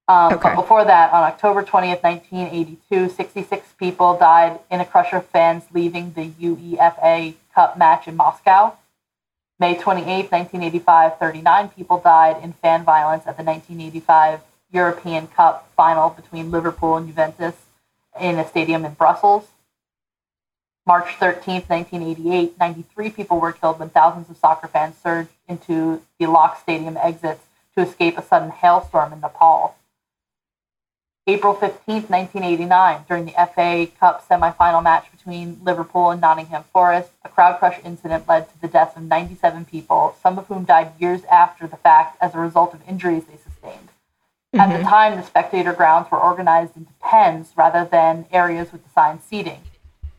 [0.08, 0.50] Um, Okay.
[0.50, 5.63] But before that, on October 20th, 1982, 66 people died in a crush of fans
[5.74, 8.76] leaving the UEFA Cup match in Moscow.
[9.58, 14.41] May 28th, 1985, 39 people died in fan violence at the 1985
[14.72, 17.56] European Cup final between Liverpool and Juventus
[18.20, 19.48] in a stadium in Brussels.
[20.86, 26.28] March 13th, 1988, 93 people were killed when thousands of soccer fans surged into the
[26.28, 29.76] locked stadium exits to escape a sudden hailstorm in Nepal.
[31.28, 37.30] April 15th, 1989, during the FA Cup semifinal match between Liverpool and Nottingham Forest, a
[37.30, 41.24] crowd crush incident led to the deaths of 97 people, some of whom died years
[41.24, 43.90] after the fact as a result of injuries they sustained.
[44.54, 44.88] At the mm-hmm.
[44.88, 49.62] time, the spectator grounds were organized into pens rather than areas with assigned seating.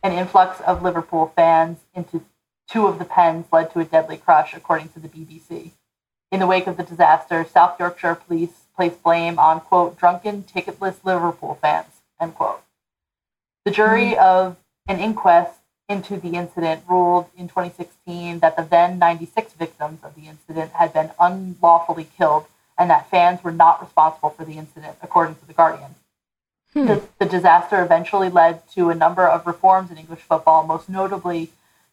[0.03, 2.25] An influx of Liverpool fans into
[2.69, 5.71] two of the pens led to a deadly crush, according to the BBC.
[6.33, 11.03] In the wake of the disaster, South Yorkshire police placed blame on, quote, drunken, ticketless
[11.03, 12.61] Liverpool fans, end quote.
[13.65, 14.55] The jury of
[14.87, 15.59] an inquest
[15.89, 20.93] into the incident ruled in 2016 that the then 96 victims of the incident had
[20.93, 22.45] been unlawfully killed
[22.77, 25.95] and that fans were not responsible for the incident, according to The Guardian.
[26.73, 31.49] The, the disaster eventually led to a number of reforms in English football, most notably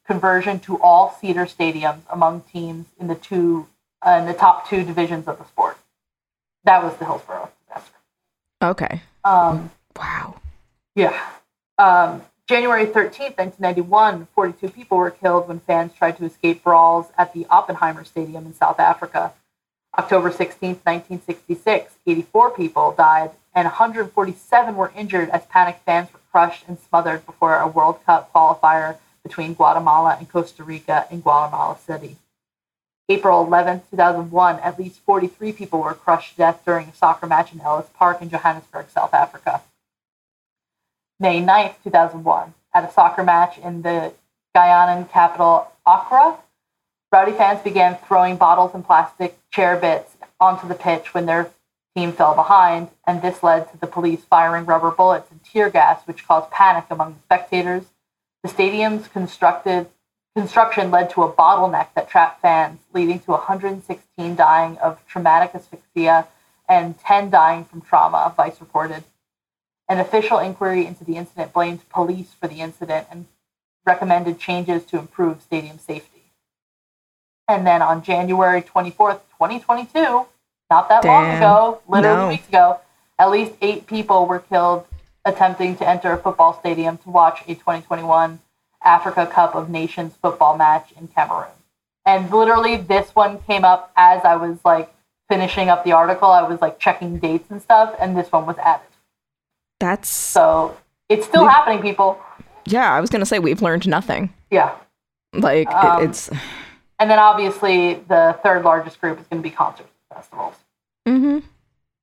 [0.06, 3.66] conversion to all seater stadiums among teams in the two
[4.06, 5.78] uh, in the top two divisions of the sport.
[6.64, 7.98] That was the Hillsborough disaster.
[8.62, 9.02] Okay.
[9.24, 10.40] Um, Wow.
[10.94, 11.28] yeah.
[11.78, 17.32] Um, January 13th, 1991, 42 people were killed when fans tried to escape brawls at
[17.32, 19.32] the Oppenheimer Stadium in South Africa.
[19.96, 26.64] October 16th, 1966, 84 people died and 147 were injured as panicked fans were crushed
[26.66, 32.16] and smothered before a World Cup qualifier between Guatemala and Costa Rica in Guatemala City.
[33.08, 37.52] April 11, 2001, at least 43 people were crushed to death during a soccer match
[37.52, 39.62] in Ellis Park in Johannesburg, South Africa.
[41.20, 44.14] May 9, 2001, at a soccer match in the
[44.56, 46.38] Ghanaian capital, Accra,
[47.12, 51.50] rowdy fans began throwing bottles and plastic chair bits onto the pitch when their
[51.94, 56.00] team fell behind, and this led to the police firing rubber bullets and tear gas,
[56.06, 57.84] which caused panic among the spectators.
[58.42, 59.88] The stadium's constructed
[60.36, 66.26] construction led to a bottleneck that trapped fans, leading to 116 dying of traumatic asphyxia
[66.68, 69.04] and 10 dying from trauma, Vice reported.
[69.88, 73.26] An official inquiry into the incident blamed police for the incident and
[73.84, 76.32] recommended changes to improve stadium safety.
[77.46, 80.26] And then on January 24th, 2022,
[80.70, 82.28] not that long ago, literally No.
[82.28, 82.80] weeks ago,
[83.18, 84.86] at least eight people were killed
[85.26, 88.40] attempting to enter a football stadium to watch a 2021
[88.84, 91.48] Africa Cup of Nations football match in Cameroon.
[92.06, 94.92] And literally, this one came up as I was like
[95.28, 96.28] finishing up the article.
[96.30, 98.86] I was like checking dates and stuff, and this one was added.
[99.80, 100.76] That's So
[101.08, 102.18] it's still We- happening, people.
[102.66, 102.92] yeah.
[102.92, 104.32] I was gonna say we've learned nothing.
[104.50, 104.74] Yeah.
[105.32, 106.30] Like it- Um, it's.
[107.00, 110.54] And then obviously, the third largest group is going to be concerts and festivals.
[111.06, 111.38] hmm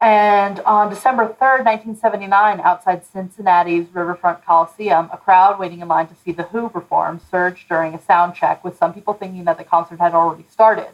[0.01, 6.15] And on December 3rd, 1979, outside Cincinnati's Riverfront Coliseum, a crowd waiting in line to
[6.15, 9.63] see The Who perform surged during a sound check, with some people thinking that the
[9.63, 10.87] concert had already started.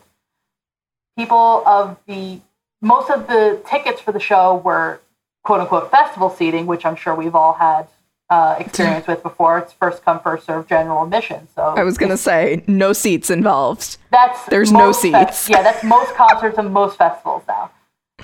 [1.17, 2.41] People of the
[2.81, 4.99] most of the tickets for the show were
[5.43, 7.87] quote unquote festival seating, which I'm sure we've all had
[8.29, 9.57] uh, experience with before.
[9.59, 11.47] It's first come, first serve general admission.
[11.55, 13.97] So I was gonna say no seats involved.
[14.11, 15.49] that's There's no most fe- seats.
[15.49, 17.71] yeah, that's most concerts and most festivals now.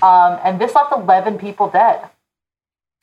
[0.04, 2.10] Um, and this left 11 people dead.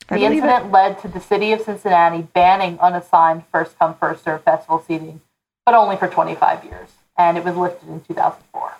[0.07, 0.31] I The it.
[0.33, 5.21] incident led to the city of Cincinnati banning unassigned first come, first serve festival seating,
[5.65, 6.89] but only for 25 years.
[7.17, 8.73] And it was lifted in 2004.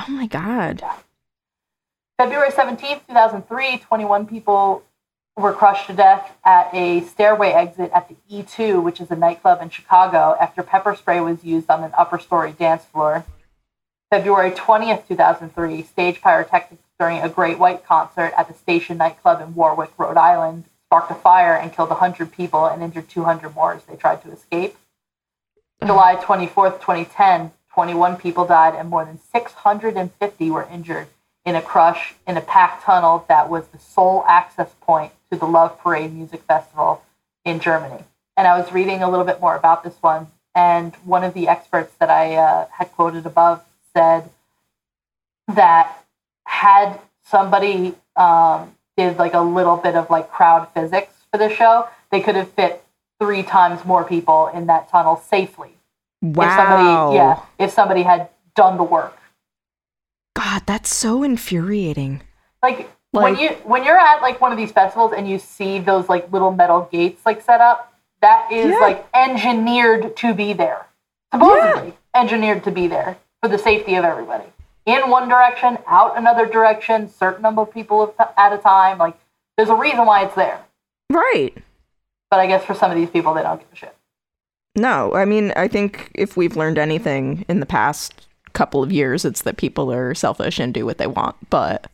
[0.00, 0.82] Oh my god.
[2.18, 4.82] February 17th, 2003, 21 people
[5.36, 9.60] were crushed to death at a stairway exit at the E2, which is a nightclub
[9.60, 13.24] in Chicago, after pepper spray was used on an upper story dance floor.
[14.10, 19.54] February 20th, 2003, stage pyrotechnics during a Great White concert at the Station nightclub in
[19.54, 23.84] Warwick, Rhode Island, sparked a fire and killed 100 people and injured 200 more as
[23.84, 24.76] they tried to escape.
[25.84, 31.06] July 24th, 2010, 21 people died and more than 650 were injured
[31.44, 35.46] in a crush in a packed tunnel that was the sole access point to the
[35.46, 37.02] Love Parade Music Festival
[37.44, 38.04] in Germany.
[38.36, 41.48] And I was reading a little bit more about this one, and one of the
[41.48, 43.62] experts that I uh, had quoted above
[43.94, 44.30] said
[45.48, 46.04] that
[46.48, 51.86] had somebody um, did like a little bit of like crowd physics for the show,
[52.10, 52.82] they could have fit
[53.20, 55.74] three times more people in that tunnel safely.
[56.22, 56.56] If Wow.
[56.56, 59.16] somebody, yeah, if somebody had done the work.
[60.34, 62.22] God, that's so infuriating.
[62.62, 66.08] like, when you when you're at like one of these festivals and you see those
[66.08, 68.78] like little metal gates like set up, that is Yeah.
[68.80, 70.86] like engineered to be there.
[71.32, 74.44] Supposedly engineered to be there for the safety of everybody.
[74.88, 78.96] In one direction, out another direction, certain number of people at a time.
[78.96, 79.18] Like,
[79.58, 80.64] there's a reason why it's there.
[81.10, 81.54] Right.
[82.30, 83.94] But I guess for some of these people, they don't give a shit.
[84.74, 89.26] No, I mean, I think if we've learned anything in the past couple of years,
[89.26, 91.36] it's that people are selfish and do what they want.
[91.50, 91.90] But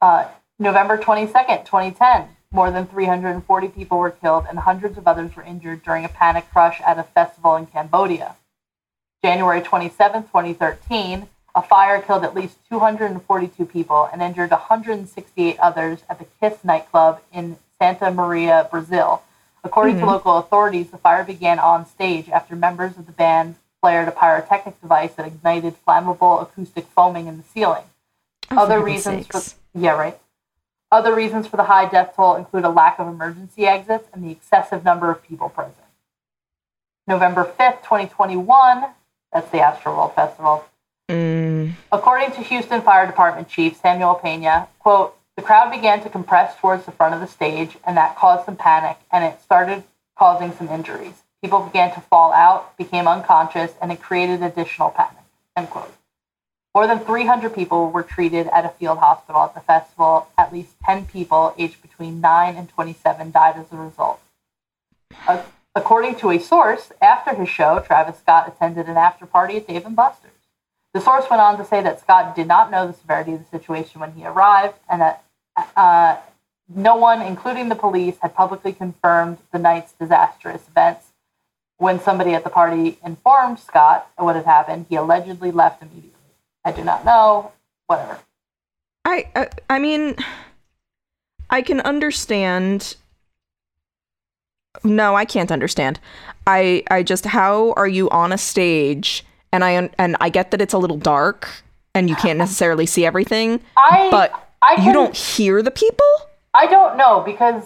[0.00, 0.28] Uh,
[0.60, 5.82] November 22nd, 2010, more than 340 people were killed and hundreds of others were injured
[5.82, 8.36] during a panic crush at a festival in Cambodia.
[9.24, 16.18] January 27th, 2013, a fire killed at least 242 people and injured 168 others at
[16.18, 19.22] the Kiss nightclub in Santa Maria, Brazil.
[19.62, 24.08] According to local authorities, the fire began on stage after members of the band flared
[24.08, 27.84] a pyrotechnic device that ignited flammable acoustic foaming in the ceiling.
[28.50, 29.40] Oh, Other reasons for
[29.74, 30.18] yeah, right.
[30.90, 34.30] Other reasons for the high death toll include a lack of emergency exits and the
[34.30, 35.76] excessive number of people present.
[37.06, 38.86] November 5th, 2021,
[39.32, 40.64] that's the Astroworld Festival.
[41.10, 46.56] Mm, According to Houston Fire Department Chief Samuel Pena, quote, the crowd began to compress
[46.56, 49.82] towards the front of the stage, and that caused some panic, and it started
[50.16, 51.22] causing some injuries.
[51.42, 55.24] People began to fall out, became unconscious, and it created additional panic,
[55.56, 55.92] end quote.
[56.74, 60.28] More than 300 people were treated at a field hospital at the festival.
[60.36, 64.20] At least 10 people aged between 9 and 27 died as a result.
[65.76, 69.86] According to a source, after his show, Travis Scott attended an after party at Dave
[69.86, 70.30] and Buster's.
[70.94, 73.58] The source went on to say that Scott did not know the severity of the
[73.58, 75.24] situation when he arrived, and that
[75.76, 76.16] uh,
[76.72, 81.06] no one, including the police, had publicly confirmed the night's disastrous events.
[81.78, 86.12] When somebody at the party informed Scott what had happened, he allegedly left immediately.
[86.64, 87.50] I do not know.
[87.88, 88.20] Whatever.
[89.04, 90.14] I, I I mean,
[91.50, 92.94] I can understand.
[94.84, 95.98] No, I can't understand.
[96.46, 100.60] I I just how are you on a stage and I and I get that
[100.60, 101.48] it's a little dark
[101.94, 106.06] and you can't necessarily see everything, I but I you don't hear the people.
[106.52, 107.62] I don't know because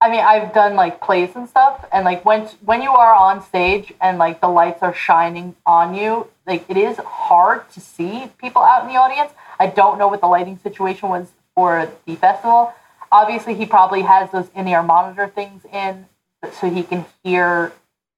[0.00, 3.42] I mean I've done like plays and stuff and like when when you are on
[3.42, 8.30] stage and like the lights are shining on you, like it is hard to see
[8.38, 9.30] people out in the audience.
[9.58, 12.72] I don't know what the lighting situation was for the festival.
[13.12, 16.06] Obviously, he probably has those in-ear monitor things in
[16.52, 17.72] so he can hear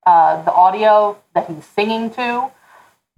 [0.07, 2.51] uh, the audio that he's singing to.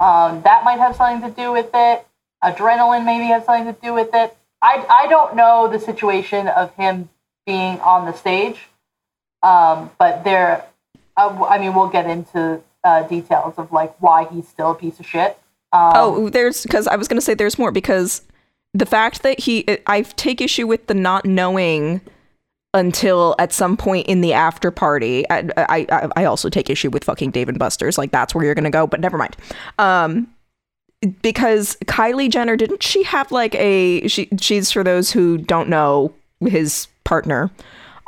[0.01, 2.07] Um, that might have something to do with it.
[2.43, 4.37] Adrenaline maybe has something to do with it.
[4.61, 7.09] I, I don't know the situation of him
[7.47, 8.69] being on the stage,
[9.43, 10.65] um, but there,
[11.17, 14.99] uh, I mean, we'll get into uh, details of like why he's still a piece
[15.01, 15.39] of shit.
[15.73, 18.23] Um, Oh, there's because I was gonna say there's more because
[18.73, 22.01] the fact that he I take issue with the not knowing
[22.75, 25.25] until at some point in the after party.
[25.31, 27.97] I I, I- also take issue with fucking Dave and Buster's.
[27.97, 29.37] Like that's where you're gonna go, but never mind.
[29.79, 30.29] Um,
[31.23, 36.13] because Kylie Jenner didn't she have like a she she's for those who don't know
[36.41, 37.51] his partner.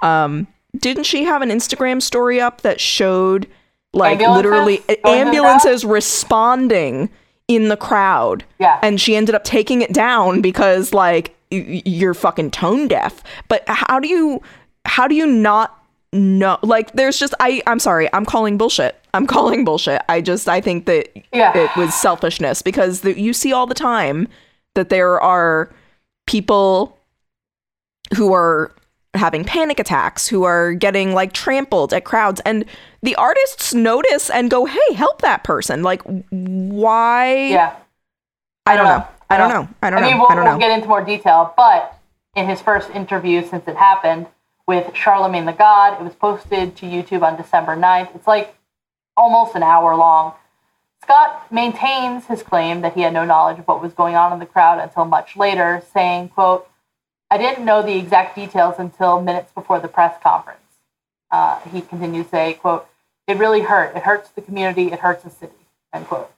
[0.02, 0.46] Um
[0.76, 3.46] didn't she have an Instagram story up that showed
[3.92, 7.10] like Ambulances literally the ambulances responding
[7.48, 8.44] in the crowd?
[8.58, 8.78] Yeah.
[8.82, 13.22] And she ended up taking it down because like you're fucking tone deaf.
[13.48, 14.42] But how do you
[14.84, 15.72] how do you not
[16.12, 18.98] know like there's just I I'm sorry, I'm calling bullshit.
[19.14, 20.02] I'm calling bullshit.
[20.08, 21.56] I just I think that Yeah.
[21.56, 24.28] it was selfishness because the, you see all the time
[24.74, 25.70] that there are
[26.26, 26.98] people
[28.16, 28.72] who are
[29.14, 32.64] having panic attacks, who are getting like trampled at crowds, and
[33.02, 37.34] the artists notice and go, "Hey, help that person!" Like, why?
[37.46, 37.76] Yeah.
[38.66, 39.06] I don't know.
[39.28, 39.68] I don't know.
[39.82, 40.22] I don't I mean, know.
[40.22, 41.98] we'll, I don't we'll get into more detail, but
[42.34, 44.26] in his first interview since it happened
[44.66, 48.14] with Charlemagne the God, it was posted to YouTube on December 9th.
[48.14, 48.54] It's like
[49.16, 50.34] almost an hour long.
[51.02, 54.38] Scott maintains his claim that he had no knowledge of what was going on in
[54.38, 56.68] the crowd until much later, saying, quote,
[57.30, 60.60] I didn't know the exact details until minutes before the press conference.
[61.30, 62.88] Uh, he continues to say, quote,
[63.26, 63.96] it really hurt.
[63.96, 64.92] It hurts the community.
[64.92, 65.54] It hurts the city,
[65.92, 66.30] end quote.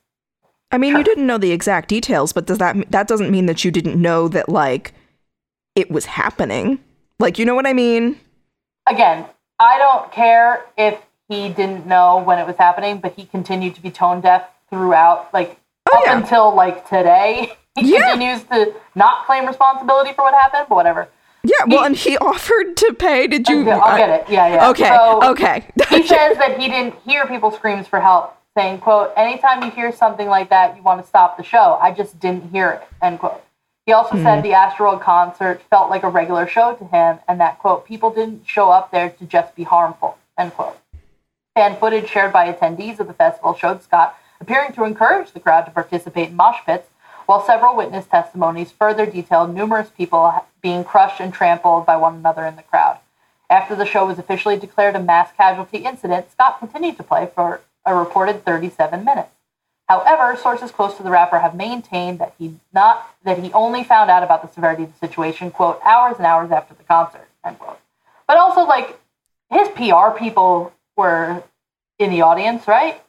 [0.71, 3.65] I mean, you didn't know the exact details, but does that that doesn't mean that
[3.65, 4.93] you didn't know that like
[5.75, 6.79] it was happening?
[7.19, 8.19] Like, you know what I mean?
[8.91, 9.27] again,
[9.59, 10.99] I don't care if
[11.29, 15.29] he didn't know when it was happening, but he continued to be tone deaf throughout,
[15.35, 15.59] like
[15.91, 16.17] Oh, up yeah.
[16.19, 17.53] until like today.
[17.79, 18.11] He Yeah.
[18.13, 21.09] continues to not claim responsibility for what happened, but whatever.
[21.45, 21.65] Yeah.
[21.67, 23.27] Well, He- and he offered to pay.
[23.27, 23.69] Did you?
[23.71, 24.29] I'll get it.
[24.31, 24.71] Yeah, yeah.
[24.71, 24.89] Okay.
[24.89, 25.65] So okay.
[25.91, 29.93] he says that he didn't hear people screams for help, saying, "quote Anytime you hear
[29.93, 31.79] something like that, you want to stop the show.
[31.81, 33.41] I just didn't hear it." End quote.
[33.87, 34.25] He also Hmm.
[34.25, 38.11] said the Astroworld concert felt like a regular show to him, and that quote people
[38.11, 40.17] didn't show up there to just be harmful.
[40.37, 40.77] End quote.
[41.55, 45.65] Fan footage shared by attendees of the festival showed Scott appearing to encourage the crowd
[45.67, 46.89] to participate in mosh pits,
[47.27, 52.45] while several witness testimonies further detailed numerous people being crushed and trampled by one another
[52.45, 52.99] in the crowd.
[53.49, 57.61] After the show was officially declared a mass casualty incident, Scott continued to play for
[57.89, 59.31] a reported 37 minutes.
[59.89, 64.11] However, sources close to the rapper have maintained that he not that he only found
[64.11, 67.59] out about the severity of the situation, quote, hours and hours after the concert, end
[67.59, 67.79] quote.
[68.27, 69.01] But also, like,
[69.51, 71.43] his PR people were
[71.99, 73.01] in the audience, right?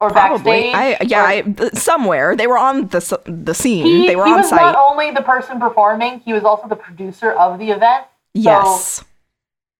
[0.00, 0.72] Or Probably.
[0.72, 0.98] backstage.
[1.02, 1.22] I yeah.
[1.22, 3.84] or- I, somewhere they were on the the scene.
[3.84, 4.60] he, they were he on was site.
[4.62, 8.06] not only the person performing, he was also the producer of the event.
[8.32, 9.04] yes.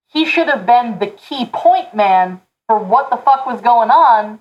[0.08, 4.40] he should have been the key point man for what the fuck was going on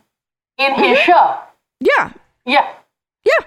[0.58, 1.06] in his Mm-hmm.
[1.12, 1.40] show.
[1.80, 2.14] Yeah.
[2.46, 2.74] Yeah.
[3.26, 3.46] Yeah.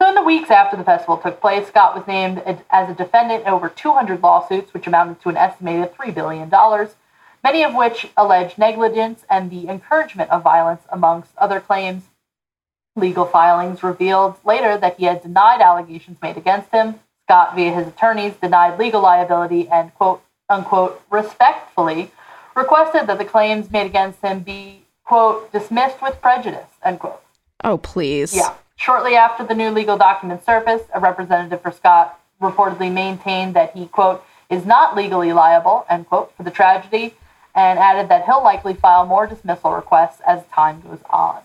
[0.00, 3.42] So in the weeks after the festival took place, Scott was named as a defendant
[3.42, 6.50] in over 200 lawsuits, which amounted to an estimated $3 billion,
[7.44, 12.04] many of which alleged negligence and the encouragement of violence, amongst other claims.
[12.96, 16.96] Legal filings revealed later that he had denied allegations made against him.
[17.26, 22.10] Scott, via his attorneys, denied legal liability and, quote unquote, respectfully
[22.54, 27.20] requested that the claims made against him be, quote, dismissed with prejudice, end quote.
[27.64, 28.34] Oh please.
[28.34, 28.54] Yeah.
[28.76, 33.86] Shortly after the new legal documents surfaced, a representative for Scott reportedly maintained that he,
[33.86, 37.14] quote, is not legally liable, end quote, for the tragedy,
[37.54, 41.40] and added that he'll likely file more dismissal requests as time goes on.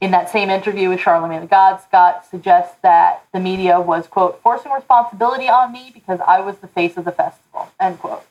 [0.00, 4.40] In that same interview with Charlemagne the God, Scott suggests that the media was, quote,
[4.42, 8.24] forcing responsibility on me because I was the face of the festival, end quote.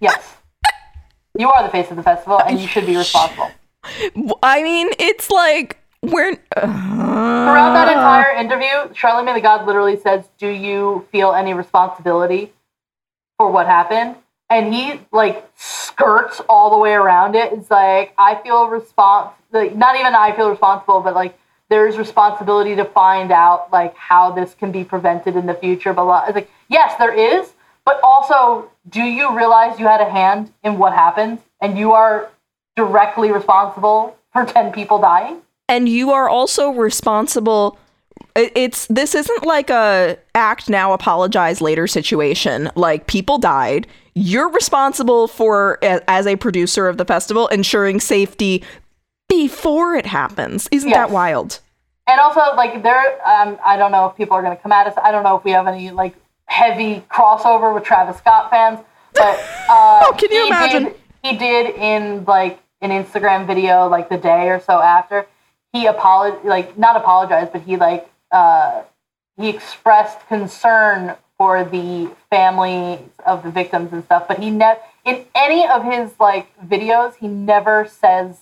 [0.00, 0.36] Yes.
[1.38, 3.50] You are the face of the festival, and you should be responsible.
[4.42, 6.32] I mean, it's like we're.
[6.54, 12.52] Uh, Throughout that entire interview, Charlemagne the God literally says, "Do you feel any responsibility
[13.38, 14.16] for what happened?"
[14.50, 17.52] And he like skirts all the way around it.
[17.52, 21.38] It's like I feel respons like not even I feel responsible, but like
[21.70, 25.94] there's responsibility to find out like how this can be prevented in the future.
[25.94, 26.28] But.
[26.28, 27.52] It's like yes, there is,
[27.86, 32.28] but also, do you realize you had a hand in what happened, and you are
[32.76, 35.40] directly responsible for ten people dying?
[35.68, 37.78] and you are also responsible
[38.34, 45.28] it's this isn't like a act now apologize later situation like people died you're responsible
[45.28, 48.62] for as a producer of the festival ensuring safety
[49.28, 50.96] before it happens isn't Yes.
[50.96, 51.60] that wild
[52.08, 54.88] And also, like, there, um, I don't know if people are going to come at
[54.88, 54.94] us.
[55.02, 56.16] I don't know if we have any, like,
[56.52, 58.78] heavy crossover with Travis Scott fans.
[59.14, 59.38] But
[59.70, 60.84] uh, Oh, can you he imagine?
[60.84, 65.26] Did, he did in, like, an Instagram video, like, the day or so after.
[65.72, 68.82] He apologized, like, not apologized, but he, like, uh,
[69.38, 74.28] he expressed concern for the families of the victims and stuff.
[74.28, 78.38] But he never, in any of his, like, videos, he never says,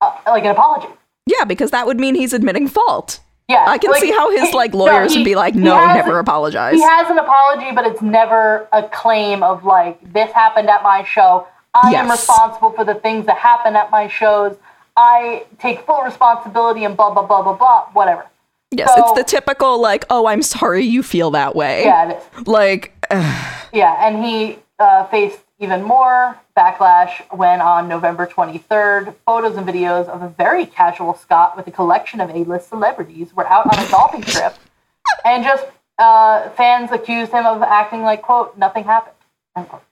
[0.00, 0.88] uh, like, an apology.
[1.26, 4.52] yeah because that would mean he's admitting fault Yeah, I can like, see how his
[4.52, 6.74] like no, lawyers he- would be like, no, never apologize.
[6.74, 11.02] He has an apology, but it's never a claim of like this happened at my
[11.04, 11.46] show.
[11.74, 14.56] I am responsible for the things that happen at my shows.
[14.96, 17.86] I take full responsibility and blah blah blah blah blah.
[17.92, 18.26] Whatever.
[18.70, 21.84] yes, so- it's the typical like, oh, I'm sorry you feel that way.
[21.84, 22.46] Yeah, it is.
[22.46, 29.56] Like, ugh, Yeah, and he uh, faced even more backlash when on November 23rd, photos
[29.56, 33.66] and videos of a very casual Scott with a collection of A-list celebrities were out
[33.66, 34.54] on a golfing trip,
[35.24, 35.66] and just
[35.98, 39.16] uh, fans accused him of acting like quote nothing happened.
[39.56, 39.82] End quote.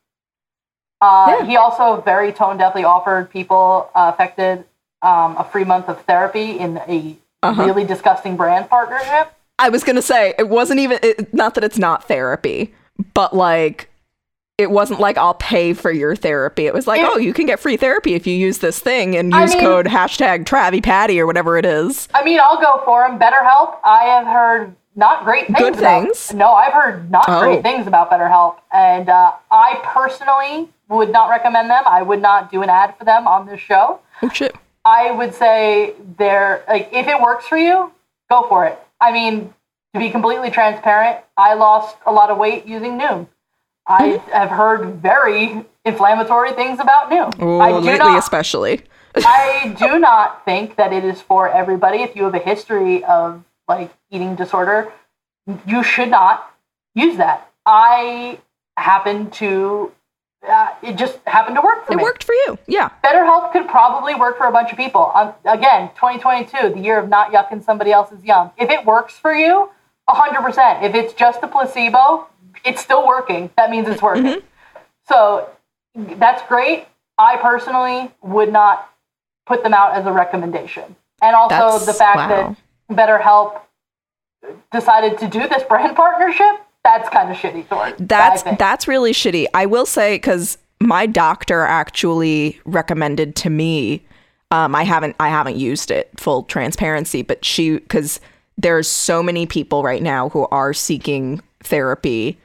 [1.01, 1.47] Uh, Yeah.
[1.47, 4.65] He also very tone deafly offered people uh, affected
[5.03, 7.65] um, a free month of therapy in a Uh-huh.
[7.65, 9.33] really disgusting brand partnership.
[9.59, 12.73] I was gonna say it wasn't even it, not that it's not therapy,
[13.15, 13.89] but like
[14.59, 16.67] it wasn't like I'll pay for your therapy.
[16.67, 19.15] It was like, It- oh, you can get free therapy if you use this thing
[19.17, 22.09] and I use mean- code hashtag Travie Patty or whatever it is.
[22.15, 23.19] I mean, I'll go for them.
[23.19, 23.77] BetterHelp.
[23.85, 25.59] I have heard not great things.
[25.59, 26.33] Good about- things?
[26.33, 27.41] No, I've heard not Oh.
[27.41, 31.83] great things about BetterHelp, and uh, I personally would not recommend them.
[31.87, 33.99] I would not do an ad for them on this show.
[34.23, 34.57] Oh shit.
[34.87, 37.93] I would say they're like if it works for you,
[38.31, 38.79] go for it.
[39.03, 39.53] I mean,
[39.93, 43.27] to be completely transparent, I lost a lot of weight using Noom.
[43.87, 47.35] I have heard very inflammatory things about Noom.
[47.39, 48.83] Oh, I do lately not, especially.
[49.17, 51.99] I do not think that it is for everybody.
[52.03, 54.93] If you have a history of like eating disorder,
[55.67, 56.53] you should not
[56.95, 57.51] use that.
[57.65, 58.41] I
[58.77, 59.93] happen to,
[60.47, 62.03] uh, it just happened to work for It me.
[62.03, 62.59] It worked for you.
[62.67, 62.91] Yeah.
[63.05, 65.13] BetterHelp could probably work for a bunch of people.
[65.15, 68.51] Um, again, 2022, the year of not yucking somebody else's yum.
[68.59, 69.71] If it works for you,
[70.09, 70.83] 100%.
[70.83, 72.27] If it's just a placebo,
[72.67, 73.51] it's still working.
[73.57, 74.25] That means it's working.
[74.25, 74.47] Mm-hmm.
[75.09, 75.49] So
[75.95, 76.87] that's great.
[77.19, 78.91] I personally would not
[79.47, 80.97] put them out as a recommendation.
[81.23, 82.57] And also That's- the fact wow.
[82.91, 83.61] that BetterHelp
[84.71, 87.93] decided to do this brand partnership, that's kind of shitty, Thor.
[87.99, 89.47] That's that's really shitty.
[89.55, 94.05] I will say because my doctor actually recommended to me.
[94.53, 98.21] Um, I haven't I haven't used it full transparency, but she because
[98.57, 102.39] there's so many people right now who are seeking therapy.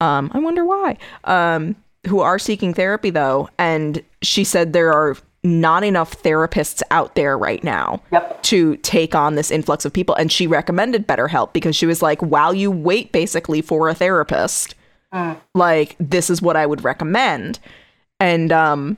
[0.00, 0.96] Um, I wonder why.
[1.24, 1.76] Um,
[2.06, 7.36] who are seeking therapy though, and she said there are not enough therapists out there
[7.36, 8.42] right now Yep.
[8.44, 10.14] to take on this influx of people.
[10.14, 14.74] And she recommended BetterHelp because she was like, while you wait basically for a therapist,
[15.54, 17.58] like this is what I would recommend.
[18.18, 18.96] And um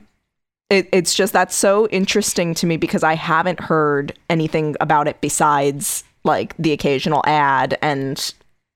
[0.69, 5.21] it, it's just that's so interesting to me because I haven't heard anything about it
[5.21, 8.33] besides like the occasional ad and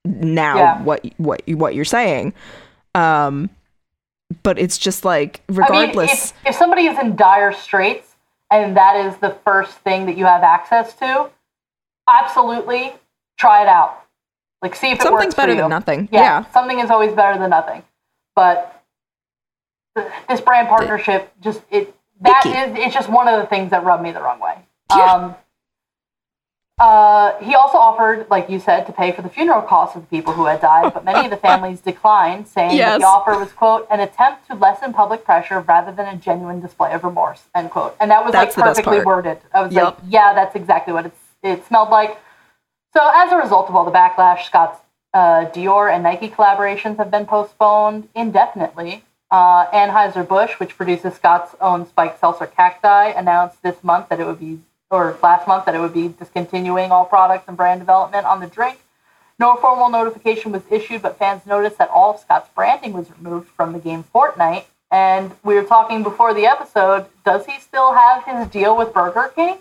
[0.08, 0.82] now Yeah.
[0.84, 2.34] what what what you're saying.
[2.95, 3.49] Um
[4.43, 8.16] but it's just like I regardless mean, if, if somebody is in dire straits
[8.51, 11.30] and that is the first thing that you have access to,
[12.10, 12.93] absolutely
[13.38, 14.03] try it out.
[14.62, 16.10] Like, see if it something's better than nothing.
[16.12, 16.51] Yeah, yeah.
[16.51, 17.84] something is always better than nothing.
[18.36, 18.84] But
[19.95, 22.58] th- this brand partnership just it that Icky.
[22.58, 24.55] is it's just one of the things that rubbed me the wrong way.
[24.89, 25.14] Yeah.
[25.14, 25.36] Um,
[26.80, 30.07] uh, he also offered, like you said, to pay for the funeral costs of the
[30.15, 33.51] people who had died, but many of the families declined, saying that the offer was,
[33.51, 37.71] quote, an attempt to lessen public pressure rather than a genuine display of remorse, end
[37.71, 37.95] quote.
[37.99, 39.39] And that was That's like perfectly worded.
[39.53, 39.84] I was Yep.
[39.84, 42.19] like, yeah, that's exactly what it's, it smelled like.
[42.93, 44.80] So as a result of all the backlash, Scott's
[45.13, 49.03] uh, Dior and Nike collaborations have been postponed indefinitely.
[49.32, 54.39] Uh, Anheuser-Busch, which produces Scott's own spiked seltzer cacti, announced this month that it would
[54.39, 54.59] be,
[54.90, 58.48] or last month that it would be discontinuing all products and brand development on the
[58.48, 58.80] drink.
[59.40, 63.50] No formal notification was issued, but fans noticed that all of Scott's branding was removed
[63.50, 64.64] from the game Fortnite.
[64.90, 67.06] And we were talking before the episode.
[67.26, 69.58] Does he still have his deal with Burger King?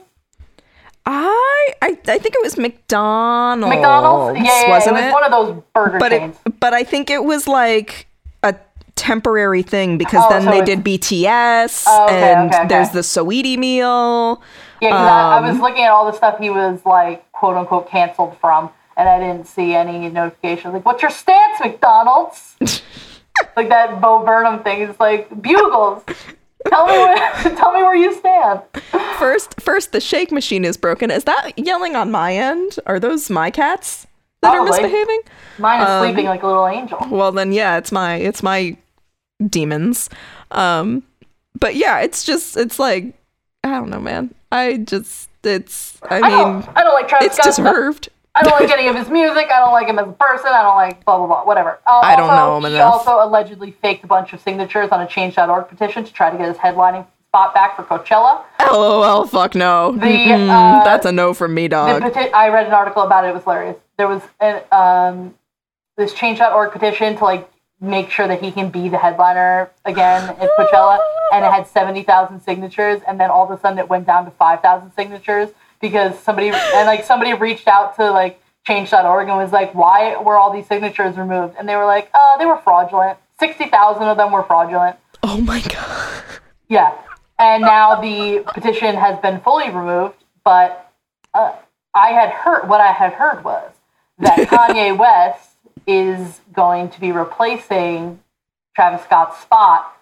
[1.04, 3.74] I, I I think it was McDonald's.
[3.74, 4.38] McDonald's?
[4.40, 5.12] Yeah, yeah, wasn't it was it?
[5.12, 6.36] one of those burger but chains.
[6.46, 8.06] it but I think it was like
[8.42, 8.56] a
[8.96, 12.68] temporary thing because Oh, then so they did BTS Oh, okay, and okay, okay.
[12.68, 14.42] there's the Saweetie meal.
[14.80, 17.56] Yeah, 'cause I, I was Um, looking at all the stuff he was like quote
[17.56, 20.74] unquote canceled from, and I didn't see any notifications.
[20.74, 22.56] Like, what's your stance, McDonald's?
[23.56, 24.82] like that Bo Burnham thing.
[24.82, 26.02] It's like bugles.
[26.68, 27.16] Tell me where,
[27.56, 28.60] tell me where you stand.
[29.18, 31.10] First first the shake machine is broken.
[31.10, 32.78] Is that yelling on my end?
[32.86, 34.06] Are those my cats
[34.42, 35.20] that are misbehaving?
[35.58, 36.98] Mine is Um, sleeping like a little angel.
[37.08, 38.76] Well then yeah, it's my it's my
[39.48, 40.10] demons.
[40.50, 41.02] Um
[41.58, 43.14] but yeah, it's just it's like
[43.64, 44.34] I don't know, man.
[44.52, 46.68] I just it's I I mean don't.
[46.76, 47.46] I don't like Travis it's Scott.
[47.46, 48.08] deserved.
[48.34, 49.46] I don't like any of his music.
[49.50, 50.48] I don't like him as a person.
[50.48, 51.44] I don't like blah blah blah.
[51.44, 51.78] Whatever.
[51.86, 52.92] Uh, I don't also, know him he enough.
[53.08, 56.48] also allegedly faked a bunch of signatures on a Change.org petition to try to get
[56.48, 58.42] his headlining spot back for Coachella.
[58.60, 59.92] LOL, fuck no.
[59.92, 62.02] The, Mm-mm, uh, that's a no from me, dog.
[62.02, 63.28] peti- I read an article about it.
[63.28, 63.76] It was hilarious.
[63.96, 65.34] There was an, um,
[65.96, 67.48] this Change.org petition to like
[67.80, 70.98] make sure that he can be the headliner again at Coachella,
[71.32, 73.00] and it had seventy thousand signatures.
[73.06, 75.50] And then all of a sudden, it went down to five thousand signatures
[75.80, 80.36] because somebody and like somebody reached out to like Change.org and was like, "Why were
[80.36, 83.16] all these signatures removed?" And they were like, "Oh, they were fraudulent.
[83.38, 86.24] Sixty thousand of them were fraudulent." oh my god.
[86.68, 86.92] Yeah.
[87.38, 90.14] And now the petition has been fully removed,
[90.44, 90.92] but
[91.34, 91.52] uh,
[91.94, 93.70] I had heard what I had heard was
[94.18, 95.50] that Kanye West
[95.86, 98.20] is going to be replacing
[98.74, 99.92] Travis Scott's spot,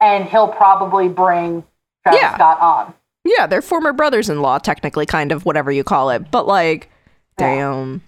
[0.00, 1.64] and he'll probably bring
[2.02, 2.34] Travis Yeah.
[2.34, 2.94] Scott on.
[3.24, 6.30] Yeah, they're former brothers-in-law, technically, kind of whatever you call it.
[6.30, 6.90] But like,
[7.38, 7.54] Yeah.
[7.54, 8.02] damn,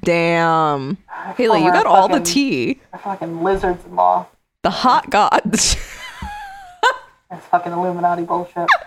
[0.00, 0.98] damn,
[1.36, 2.80] Haley, you got all the tea.
[3.02, 4.26] Fucking lizards in law.
[4.62, 5.76] The hot gods.
[7.30, 8.68] That's fucking Illuminati bullshit.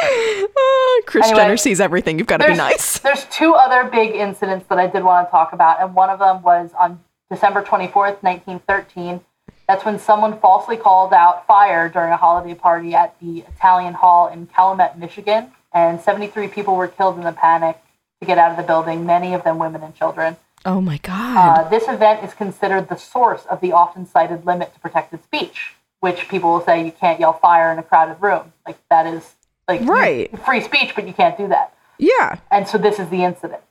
[0.00, 2.18] Ah, Kris Anyway, Jenner sees everything.
[2.18, 2.98] You've got to be nice.
[3.00, 6.20] There's two other big incidents that I did want to talk about, and one of
[6.20, 7.00] them was on
[7.30, 9.20] December 24th, 1913.
[9.66, 14.28] That's when someone falsely called out fire during a holiday party at the Italian Hall
[14.28, 17.78] in Calumet, Michigan, and 73 people were killed in the panic
[18.20, 20.36] to get out of the building, many of them women and children.
[20.64, 21.58] Oh my god.
[21.66, 25.74] Uh, this event is considered the source of the often cited limit to protected speech,
[26.00, 28.52] which people will say you can't yell fire in a crowded room.
[28.66, 29.34] Like, that is
[29.68, 30.36] like Right.
[30.44, 32.38] free speech, but you can't do that yeah.
[32.50, 33.62] and so this is the incident.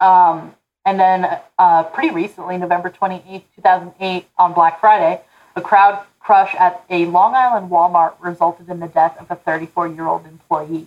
[0.00, 0.54] Um,
[0.84, 5.20] and then uh, pretty recently, November 28, 2008, on Black Friday,
[5.56, 9.88] a crowd crush at a Long Island Walmart resulted in the death of a 34
[9.88, 10.86] year old employee.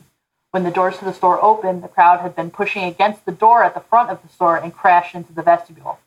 [0.52, 3.64] When the doors to the store opened, the crowd had been pushing against the door
[3.64, 6.00] at the front of the store and crashed into the vestibule.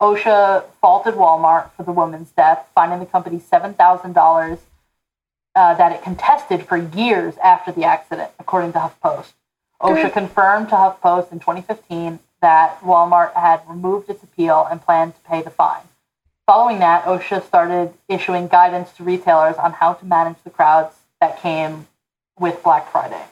[0.00, 4.58] OSHA faulted Walmart for the woman's death, finding the company $7,000
[5.54, 9.34] uh, that it contested for years after the accident, according to HuffPost.
[9.80, 15.20] OSHA confirmed to HuffPost in 2015 that Walmart had removed its appeal and planned to
[15.22, 15.80] pay the fine.
[16.46, 21.40] Following that, OSHA started issuing guidance to retailers on how to manage the crowds that
[21.40, 21.86] came
[22.38, 23.24] with Black Friday.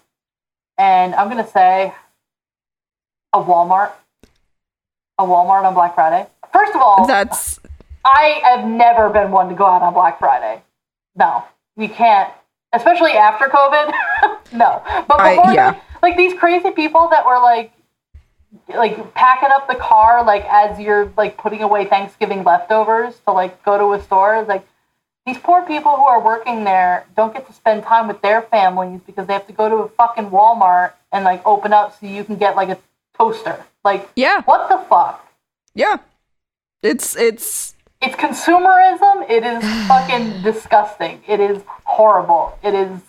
[0.78, 1.92] And I'm going to say
[3.34, 3.92] a Walmart,
[5.18, 6.26] a Walmart on Black Friday.
[6.50, 7.60] First of all, That's
[8.06, 10.62] I have never been one to go out on Black Friday.
[11.16, 11.44] No,
[11.76, 12.32] you can't,
[12.72, 13.92] especially after COVID.
[14.54, 15.78] no, but I- before, yeah.
[16.02, 17.74] like these crazy people that were like,
[18.68, 23.62] like packing up the car, like as you're like putting away Thanksgiving leftovers to like
[23.64, 24.42] go to a store.
[24.42, 24.66] Like
[25.26, 29.00] these poor people who are working there don't get to spend time with their families
[29.06, 32.24] because they have to go to a fucking Walmart and like open up so you
[32.24, 32.78] can get like a
[33.16, 33.64] toaster.
[33.84, 34.42] Like yeah.
[34.42, 35.26] what the fuck?
[35.74, 35.98] Yeah.
[36.82, 39.28] It's it's It's consumerism.
[39.30, 41.22] It is fucking disgusting.
[41.28, 42.58] It is horrible.
[42.62, 43.00] It is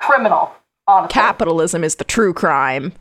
[0.00, 0.52] criminal,
[0.86, 1.12] honestly.
[1.12, 2.92] capitalism is the true crime.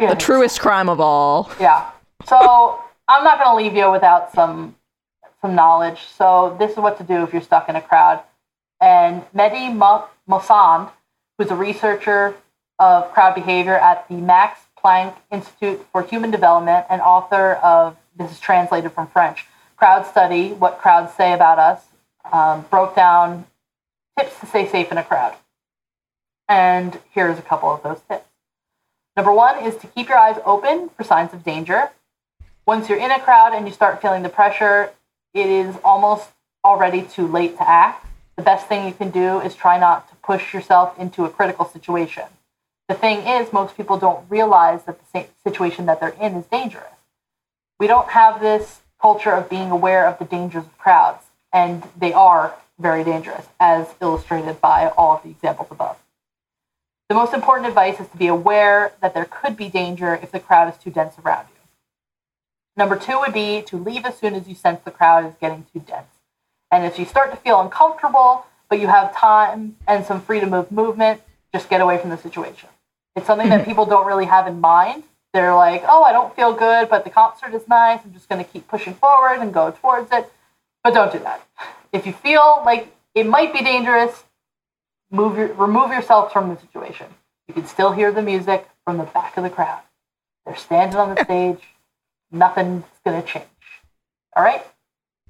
[0.00, 0.14] Yeah.
[0.14, 1.50] The truest crime of all.
[1.60, 1.90] Yeah.
[2.26, 4.76] So I'm not going to leave you without some
[5.42, 6.00] some knowledge.
[6.16, 8.20] So this is what to do if you're stuck in a crowd.
[8.80, 10.90] And Mehdi Mo- Moussaïd,
[11.38, 12.34] who's a researcher
[12.78, 18.32] of crowd behavior at the Max Planck Institute for Human Development and author of this
[18.32, 19.46] is translated from French.
[19.76, 21.84] Crowd Study: What Crowds Say About Us.
[22.32, 23.46] Um, broke down
[24.18, 25.34] tips to stay safe in a crowd.
[26.48, 28.29] And here's a couple of those tips.
[29.16, 31.90] Number one is to keep your eyes open for signs of danger.
[32.66, 34.90] Once you're in a crowd and you start feeling the pressure,
[35.34, 36.28] it is almost
[36.64, 38.06] already too late to act.
[38.36, 41.64] The best thing you can do is try not to push yourself into a critical
[41.64, 42.24] situation.
[42.88, 46.86] The thing is, most people don't realize that the situation that they're in is dangerous.
[47.78, 52.12] We don't have this culture of being aware of the dangers of crowds, and they
[52.12, 55.96] are very dangerous, as illustrated by all of the examples above.
[57.10, 60.38] The most important advice is to be aware that there could be danger if the
[60.38, 61.60] crowd is too dense around you.
[62.76, 65.66] Number two would be to leave as soon as you sense the crowd is getting
[65.72, 66.06] too dense.
[66.70, 70.70] And if you start to feel uncomfortable, but you have time and some freedom of
[70.70, 71.20] movement,
[71.52, 72.68] just get away from the situation.
[73.16, 73.64] It's something that mhm.
[73.64, 75.02] people don't really have in mind.
[75.32, 77.98] They're like, oh, I don't feel good, but the concert is nice.
[78.04, 80.30] I'm just going to keep pushing forward and go towards it.
[80.84, 81.44] But don't do that.
[81.92, 84.22] If you feel like it might be dangerous,
[85.10, 87.06] move your, remove yourself from the situation.
[87.48, 89.82] You can still hear the music from the back of the crowd.
[90.46, 91.60] They're standing on the stage.
[92.30, 93.46] Nothing's going to change.
[94.36, 94.64] All right?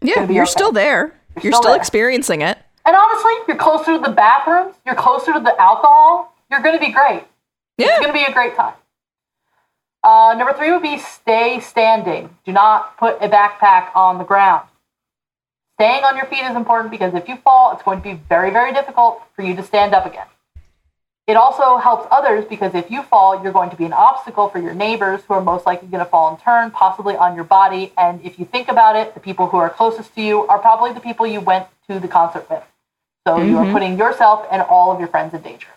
[0.02, 0.50] Yeah, you're okay.
[0.50, 1.18] still there.
[1.42, 1.80] You're, still still there.
[1.80, 2.58] experiencing it.
[2.84, 6.84] And honestly, you're closer to the bathrooms, you're closer to the alcohol, you're going to
[6.84, 7.24] be great.
[7.78, 7.88] Yeah.
[7.88, 8.74] It's going to be a great time.
[10.02, 12.30] Uh, number three would be stay standing.
[12.44, 14.66] Do not put a backpack on the ground.
[15.80, 18.50] Staying on your feet is important because if you fall, it's going to be very,
[18.50, 20.26] very difficult for you to stand up again.
[21.26, 24.58] It also helps others because if you fall, you're going to be an obstacle for
[24.58, 27.94] your neighbors who are most likely going to fall in turn, possibly on your body.
[27.96, 30.92] And if you think about it, the people who are closest to you are probably
[30.92, 32.62] the people you went to the concert with.
[33.26, 35.68] So you are putting yourself and all of your friends in danger.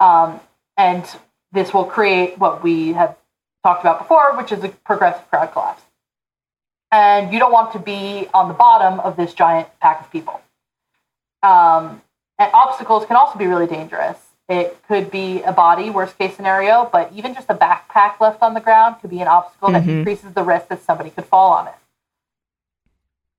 [0.00, 0.40] Um,
[0.76, 1.08] and
[1.52, 3.16] this will create what we have
[3.62, 5.85] talked about before, which is a progressive crowd collapse.
[6.96, 10.40] And you don't want to be on the bottom of this giant pack of people.
[11.42, 12.00] Um,
[12.38, 14.16] and obstacles can also be really dangerous.
[14.48, 18.54] It could be a body, worst case scenario, but even just a backpack left on
[18.54, 21.68] the ground could be an obstacle that increases the risk that somebody could fall on
[21.68, 21.74] it.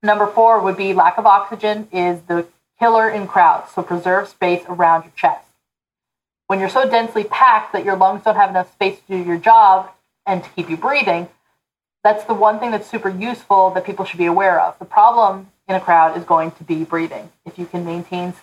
[0.04, 2.46] Number four would be lack of oxygen is the
[2.78, 5.44] killer in crowds, so preserve space around your chest.
[6.46, 9.38] When you're so densely packed that your lungs don't have enough space to do your
[9.38, 9.90] job
[10.26, 11.28] and to keep you breathing,
[12.04, 14.78] that's the one thing that's super useful that people should be aware of.
[14.78, 17.30] The problem in a crowd is going to be breathing.
[17.44, 18.34] If you can maintain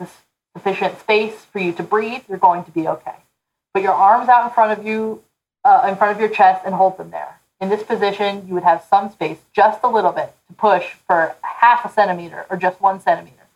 [0.53, 3.15] sufficient space for you to breathe, you're going to be okay.
[3.73, 5.23] Put your arms out in front of you,
[5.63, 7.39] uh, in front of your chest, and hold them there.
[7.61, 11.35] In this position, you would have some space, just a little bit, to push for
[11.41, 13.47] half a centimeter or just one centimeter,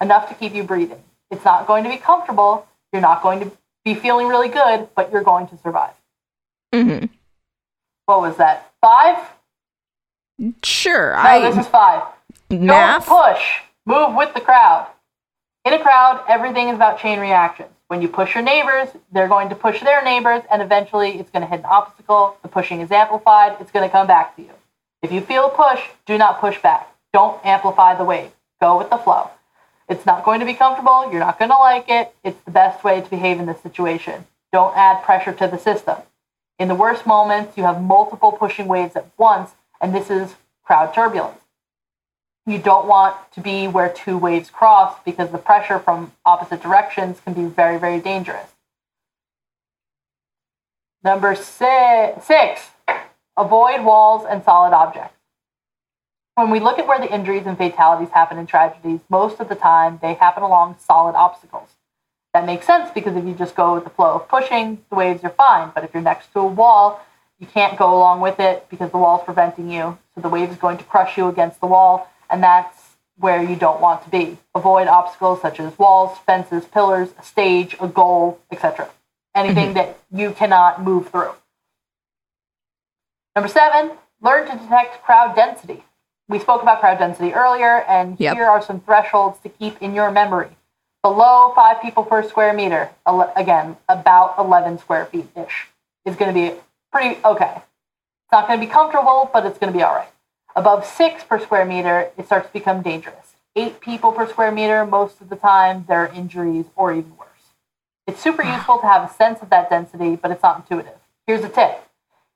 [0.00, 1.02] enough to keep you breathing.
[1.30, 2.66] It's not going to be comfortable.
[2.92, 3.52] You're not going to
[3.84, 5.94] be feeling really good, but you're going to survive.
[6.72, 7.06] hmm
[8.06, 8.72] What was that?
[8.80, 9.18] Five?
[10.62, 11.12] Sure.
[11.12, 12.02] No, I this is five.
[12.50, 13.06] math.
[13.06, 13.42] Don't push.
[13.86, 14.88] Move with the crowd.
[15.64, 17.70] In a crowd, everything is about chain reactions.
[17.88, 21.42] When you push your neighbors, they're going to push their neighbors, and eventually it's going
[21.42, 22.36] to hit an obstacle.
[22.42, 23.56] The pushing is amplified.
[23.60, 24.50] It's going to come back to you.
[25.02, 26.88] If you feel a push, do not push back.
[27.12, 28.30] Don't amplify the wave.
[28.60, 29.30] Go with the flow.
[29.88, 31.10] It's not going to be comfortable.
[31.10, 32.14] You're not going to like it.
[32.24, 34.26] It's the best way to behave in this situation.
[34.52, 35.98] Don't add pressure to the system.
[36.58, 39.50] In the worst moments, you have multiple pushing waves at once,
[39.84, 41.38] and this is crowd turbulence
[42.46, 47.20] you don't want to be where two waves cross because the pressure from opposite directions
[47.20, 48.50] can be very, very dangerous.
[51.02, 52.70] Number six, six
[53.36, 55.16] avoid walls and solid objects.
[56.34, 59.54] When we look at where the injuries and fatalities happen in tragedies, most of the
[59.54, 61.70] time they happen along solid obstacles.
[62.32, 65.22] That makes sense because if you just go with the flow of pushing, the waves
[65.24, 65.70] are fine.
[65.74, 67.00] But if you're next to a wall,
[67.38, 69.98] you can't go along with it because the wall's preventing you.
[70.14, 73.56] So the wave is going to crush you against the wall, and that's where you
[73.56, 74.38] don't want to be.
[74.54, 78.88] Avoid obstacles such as walls, fences, pillars, a stage, a goal, etc.
[79.34, 79.74] Anything mm-hmm.
[79.74, 81.32] that you cannot move through.
[83.34, 85.84] Number seven, learn to detect crowd density.
[86.28, 88.34] We spoke about crowd density earlier, and Yep.
[88.36, 90.50] here are some thresholds to keep in your memory.
[91.02, 92.90] Below five people per square meter,
[93.36, 95.68] again, about 11 square feet ish,
[96.06, 96.58] is going to be
[96.94, 97.54] pretty okay.
[97.56, 100.08] It's not going to be comfortable, but it's going to be all right.
[100.54, 103.34] Above six per square meter, it starts to become dangerous.
[103.56, 107.28] Eight people per square meter, most of the time, there are injuries or even worse.
[108.06, 110.98] It's super useful to have a sense of that density, but it's not intuitive.
[111.26, 111.82] Here's a tip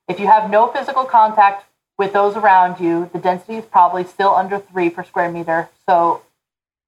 [0.09, 4.35] if you have no physical contact with those around you, the density is probably still
[4.35, 6.23] under three per square meter, so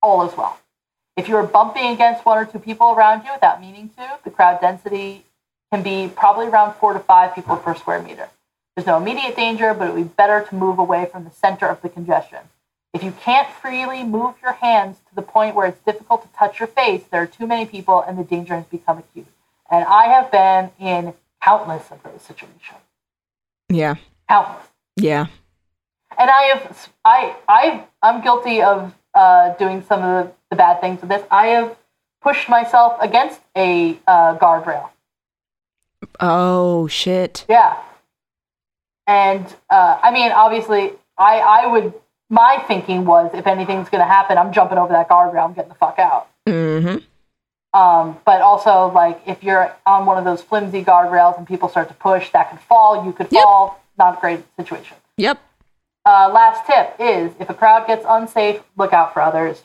[0.03, 0.59] all is well.
[1.17, 4.31] If you are bumping against one or two people around you without meaning to, the
[4.31, 5.25] crowd density
[5.73, 8.29] can be probably around four to five people per square meter.
[8.75, 11.67] There's no immediate danger, but it would be better to move away from the center
[11.67, 12.39] of the congestion.
[12.93, 16.59] If you can't freely move your hands to the point where it's difficult to touch
[16.59, 19.27] your face, there are too many people and the danger has become acute.
[19.71, 22.81] And I have been in countless of those situations.
[23.69, 23.95] Yeah.
[24.29, 24.67] Countless.
[24.97, 25.27] Yeah.
[26.19, 30.81] And I have, I, I, I'm guilty of uh, doing some of the, the bad
[30.81, 31.23] things with this.
[31.31, 31.77] I have
[32.21, 34.91] pushed myself against a uh, guardrail.
[36.19, 37.45] Oh shit.
[37.49, 37.77] Yeah.
[39.07, 41.93] And uh, I mean, obviously, I, I would,
[42.29, 45.71] my thinking was if anything's going to happen, I'm jumping over that guardrail, I'm getting
[45.71, 46.29] the fuck out.
[46.49, 46.99] Mm-hmm.
[47.79, 51.89] Um, but also, like, if you're on one of those flimsy guardrails and people start
[51.89, 53.43] to push, that could fall, you could Yep.
[53.43, 53.81] fall.
[53.99, 54.97] Not a great situation.
[55.17, 55.39] Yep.
[56.07, 59.65] Uh, last tip is if a crowd gets unsafe, look out for others.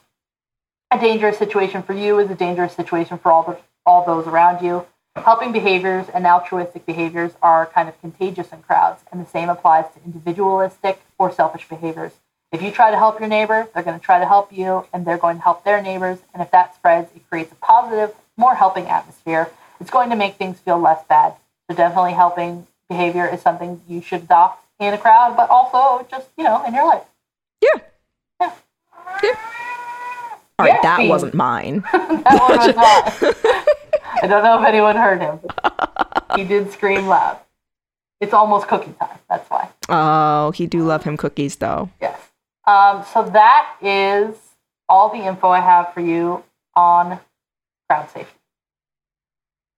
[0.91, 4.63] A dangerous situation for you is a dangerous situation for all the, all those around
[4.63, 4.85] you.
[5.15, 9.85] Helping behaviors and altruistic behaviors are kind of contagious in crowds, and the same applies
[9.93, 12.11] to individualistic or selfish behaviors.
[12.51, 15.05] If you try to help your neighbor, they're going to try to help you, and
[15.05, 16.19] they're going to help their neighbors.
[16.33, 19.49] And if that spreads, it creates a positive, more helping atmosphere.
[19.79, 21.33] It's going to make things feel less bad.
[21.69, 26.27] So definitely helping behavior is something you should adopt in a crowd, but also just,
[26.37, 27.03] you know, in your life.
[27.61, 27.81] Yeah.
[28.41, 28.53] Yeah.
[29.23, 29.29] Yeah.
[30.59, 31.83] All right, Yeah, that wasn't mine.
[31.93, 33.64] That one was not.
[34.21, 35.39] I don't know if anyone heard him.
[35.41, 37.39] But he did scream loud.
[38.21, 39.19] It's almost cookie time.
[39.29, 39.69] That's why.
[39.89, 41.89] Oh, he do love him cookies though.
[42.01, 42.19] Yes.
[42.65, 44.35] Um, so that is
[44.89, 46.43] all the info I have for you
[46.75, 47.19] on
[47.89, 48.31] crowd safety.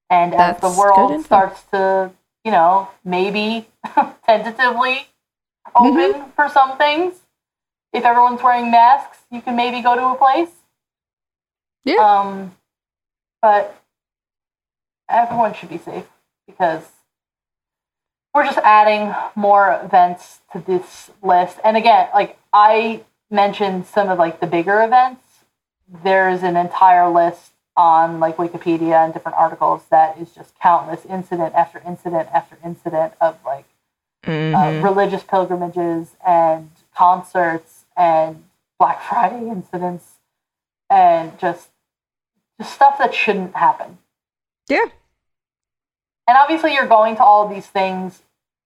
[0.09, 2.11] And as That's the world starts to,
[2.45, 3.67] you know, maybe
[4.25, 5.07] tentatively
[5.75, 6.29] open Mm-hmm.
[6.31, 7.15] for some things,
[7.91, 10.51] if everyone's wearing masks, you can maybe go to a place.
[11.83, 11.95] Yeah.
[11.95, 12.55] Um,
[13.41, 13.75] but
[15.09, 16.05] everyone should be safe
[16.45, 16.83] because
[18.33, 21.57] we're just adding more events to this list.
[21.63, 23.01] And again, like I
[23.31, 25.23] mentioned some of like the bigger events,
[26.03, 31.53] there's an entire list on like Wikipedia and different articles that is just countless incident
[31.55, 33.65] after incident after incident of like
[34.25, 34.53] Mhm.
[34.81, 38.43] uh, religious pilgrimages and concerts and
[38.79, 40.15] Black Friday incidents
[40.89, 41.69] and just
[42.59, 43.99] just stuff that shouldn't happen.
[44.67, 44.85] Yeah.
[46.27, 48.21] And obviously, you're going to all of these things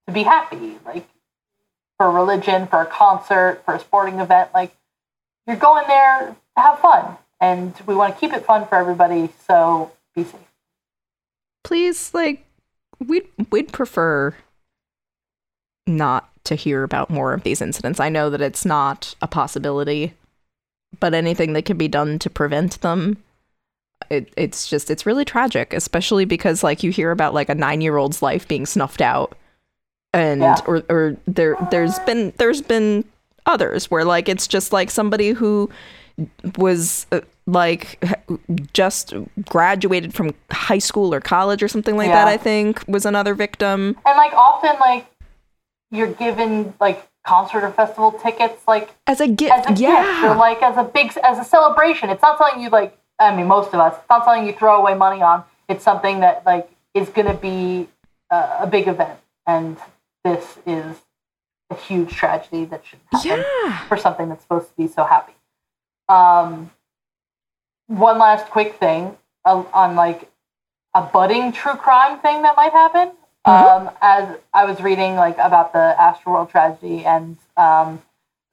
[0.08, 1.08] to be happy, like
[1.98, 4.50] for religion, for a concert, for a sporting event.
[4.54, 4.76] Like
[5.48, 9.30] you're going there to have fun, and we want to keep it fun for everybody.
[9.48, 10.36] So be safe.
[11.64, 12.46] Please, like,
[13.00, 14.36] we'd we'd prefer
[15.88, 18.00] not to hear about more of these incidents.
[18.00, 20.14] I know that it's not a possibility,
[21.00, 23.18] but anything that can be done to prevent them,
[24.10, 27.82] it, it's just it's really tragic, especially because like you hear about like a nine
[27.82, 29.38] year old's life being snuffed out,
[30.14, 30.58] and Yeah.
[30.66, 33.06] or or there there's been there's been
[33.46, 35.70] others where like it's just like somebody who
[36.58, 38.04] was uh, like
[38.74, 39.14] just
[39.50, 43.98] graduated from high school or college or something like that i think was another victim
[44.06, 45.08] And like often, like
[45.90, 49.82] you're given like concert or festival tickets, like as a gift as a gift or
[49.82, 52.10] yeah like as a big as a celebration.
[52.10, 52.98] It's not something you like.
[53.22, 53.96] I mean, most of us.
[53.98, 55.44] It's not something you throw away money on.
[55.70, 57.88] It's something that like is going to be
[58.32, 59.78] a, a big event, and
[60.24, 60.98] this is
[61.70, 65.34] a huge tragedy that should happen yeah for something that's supposed to be so happy.
[66.10, 66.72] Um,
[67.88, 69.16] one last quick thing
[69.46, 70.30] uh, on like
[70.94, 73.12] a budding true crime thing that might happen.
[73.44, 78.02] Um, as I was reading like about the Astroworld tragedy, and um,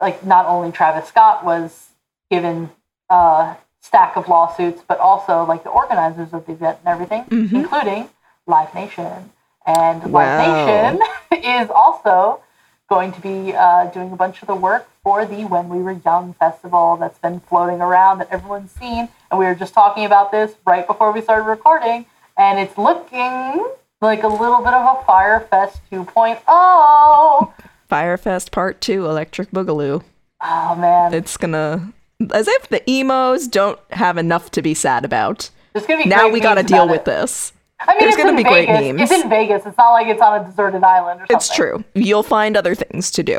[0.00, 1.90] like not only Travis Scott was
[2.30, 2.70] given
[3.10, 3.56] a
[3.88, 7.52] stack of lawsuits, but also like the organizers of the event and everything, Mhm.
[7.62, 8.08] including
[8.46, 9.30] Live Nation.
[9.66, 10.20] And Wow.
[10.20, 11.00] Live Nation
[11.64, 12.40] is also
[12.88, 15.98] going to be uh, doing a bunch of the work for the When We Were
[16.10, 19.08] Young festival that's been floating around that everyone's seen.
[19.30, 23.66] And we were just talking about this right before we started recording, and it's looking
[24.00, 26.38] like a little bit of a Fyre Fest 2.0.
[26.48, 27.52] Oh
[27.88, 30.02] Fyre Fest part two electric boogaloo
[30.40, 31.92] Oh, man, it's gonna
[32.32, 35.50] as if the emos don't have enough to be sad about
[35.86, 37.04] be now we gotta deal with it.
[37.04, 39.00] this I mean, there's it's gonna in be great memes.
[39.02, 39.64] It's in Vegas.
[39.64, 41.36] It's not like it's on a deserted island or something.
[41.36, 43.38] it's true you'll find other things to do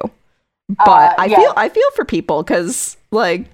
[0.70, 1.36] but Uh, i yeah.
[1.38, 3.48] feel i feel for people because like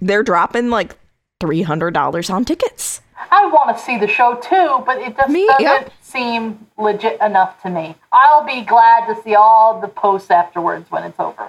[0.00, 0.96] they're dropping like
[1.42, 5.62] $300 on tickets I want to see the show too, but it just Me- doesn't
[5.62, 5.92] yep.
[6.00, 7.94] seem legit enough to me.
[8.12, 11.48] I'll be glad to see all the posts afterwards when it's over.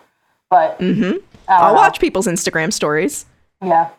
[0.49, 1.79] But mm-hmm i'll know.
[1.79, 3.25] watch people's instagram stories
[3.61, 3.89] Yeah,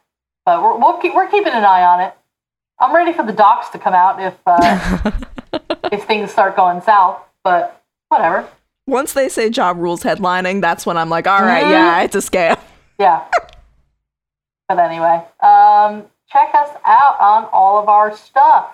[0.47, 2.15] but we're we'll keep, we're keeping an eye on it.
[2.81, 5.11] I'm ready for the docs to come out if uh,
[5.93, 7.19] if things start going south.
[7.43, 8.47] But whatever.
[8.87, 11.71] once they say Ja Rule's headlining that's when i'm like all right Mhm.
[11.71, 12.59] yeah it's a scam
[12.99, 13.25] Yeah.
[14.69, 18.69] but anyway, um, check us out on all of our stuff.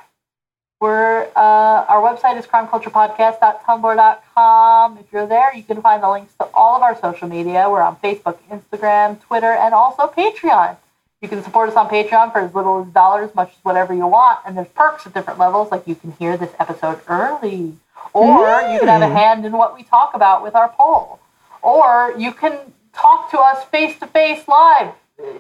[0.85, 4.99] We're uh, our website is crimeculturepodcast.tumblr.com.
[4.99, 7.71] If you're there, you can find the links to all of our social media.
[7.71, 10.77] We're on Facebook, Instagram, Twitter, and also Patreon.
[11.23, 13.55] You can support us on Patreon for as little as a dollar, as much as
[13.63, 14.41] whatever you want.
[14.45, 17.79] And there's perks at different levels, like you can hear this episode early,
[18.13, 19.17] or you can have a Mm.
[19.17, 21.19] hand in what we talk about with our poll,
[21.63, 22.59] or you can
[22.93, 24.93] talk to us face to face live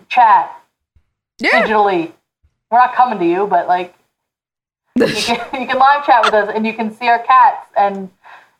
[0.09, 0.57] chat
[1.38, 2.12] yeah digitally.
[2.70, 3.95] We're not coming to you, but like
[4.97, 8.11] you can, you can live chat with us and you can see our cats and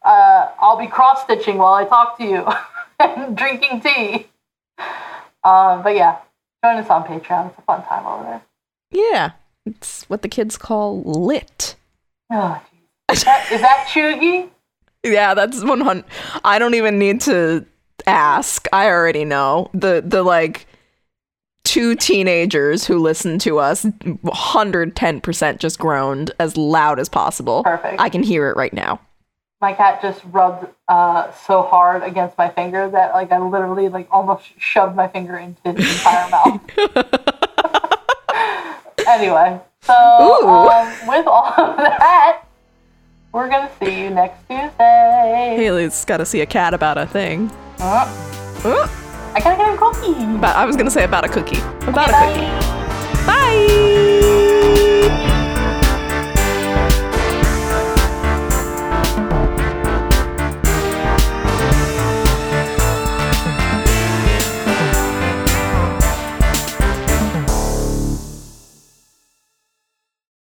[0.05, 2.47] uh, I'll be cross stitching while I talk to you
[3.01, 4.27] and drinking tea.
[5.45, 6.19] Um, but yeah,
[6.65, 7.51] join us on Patreon.
[7.51, 8.43] It's a fun time over there.
[8.91, 9.33] yeah
[9.67, 11.77] it's what the kids call lit
[12.31, 12.61] Oh.
[13.13, 14.49] Is that, is that cheugy?
[15.05, 16.07] Yeah, that's one hundred.
[16.43, 17.67] I don't even need to
[18.07, 18.67] ask.
[18.73, 20.67] I already know the the like
[21.65, 23.87] two teenagers who listen to us.
[24.27, 27.63] Hundred ten percent just groaned as loud as possible.
[27.65, 28.01] Perfect.
[28.01, 29.01] I can hear it right now.
[29.61, 34.07] My cat just rubbed uh, so hard against my finger that like I literally like
[34.11, 36.61] almost shoved my finger into his entire mouth.
[39.09, 39.95] anyway, so
[40.49, 42.43] um, with all of that,
[43.33, 45.55] we're gonna see you next Tuesday.
[45.57, 47.51] Haley's got to see a cat about a thing.
[47.79, 48.05] Uh,
[48.65, 48.87] Uh,
[49.35, 50.37] I gotta get a cookie.
[50.39, 51.59] But I was gonna say about a cookie.
[51.89, 52.33] About Okay, a bye.
[52.33, 53.27] cookie.
[53.27, 54.34] Bye.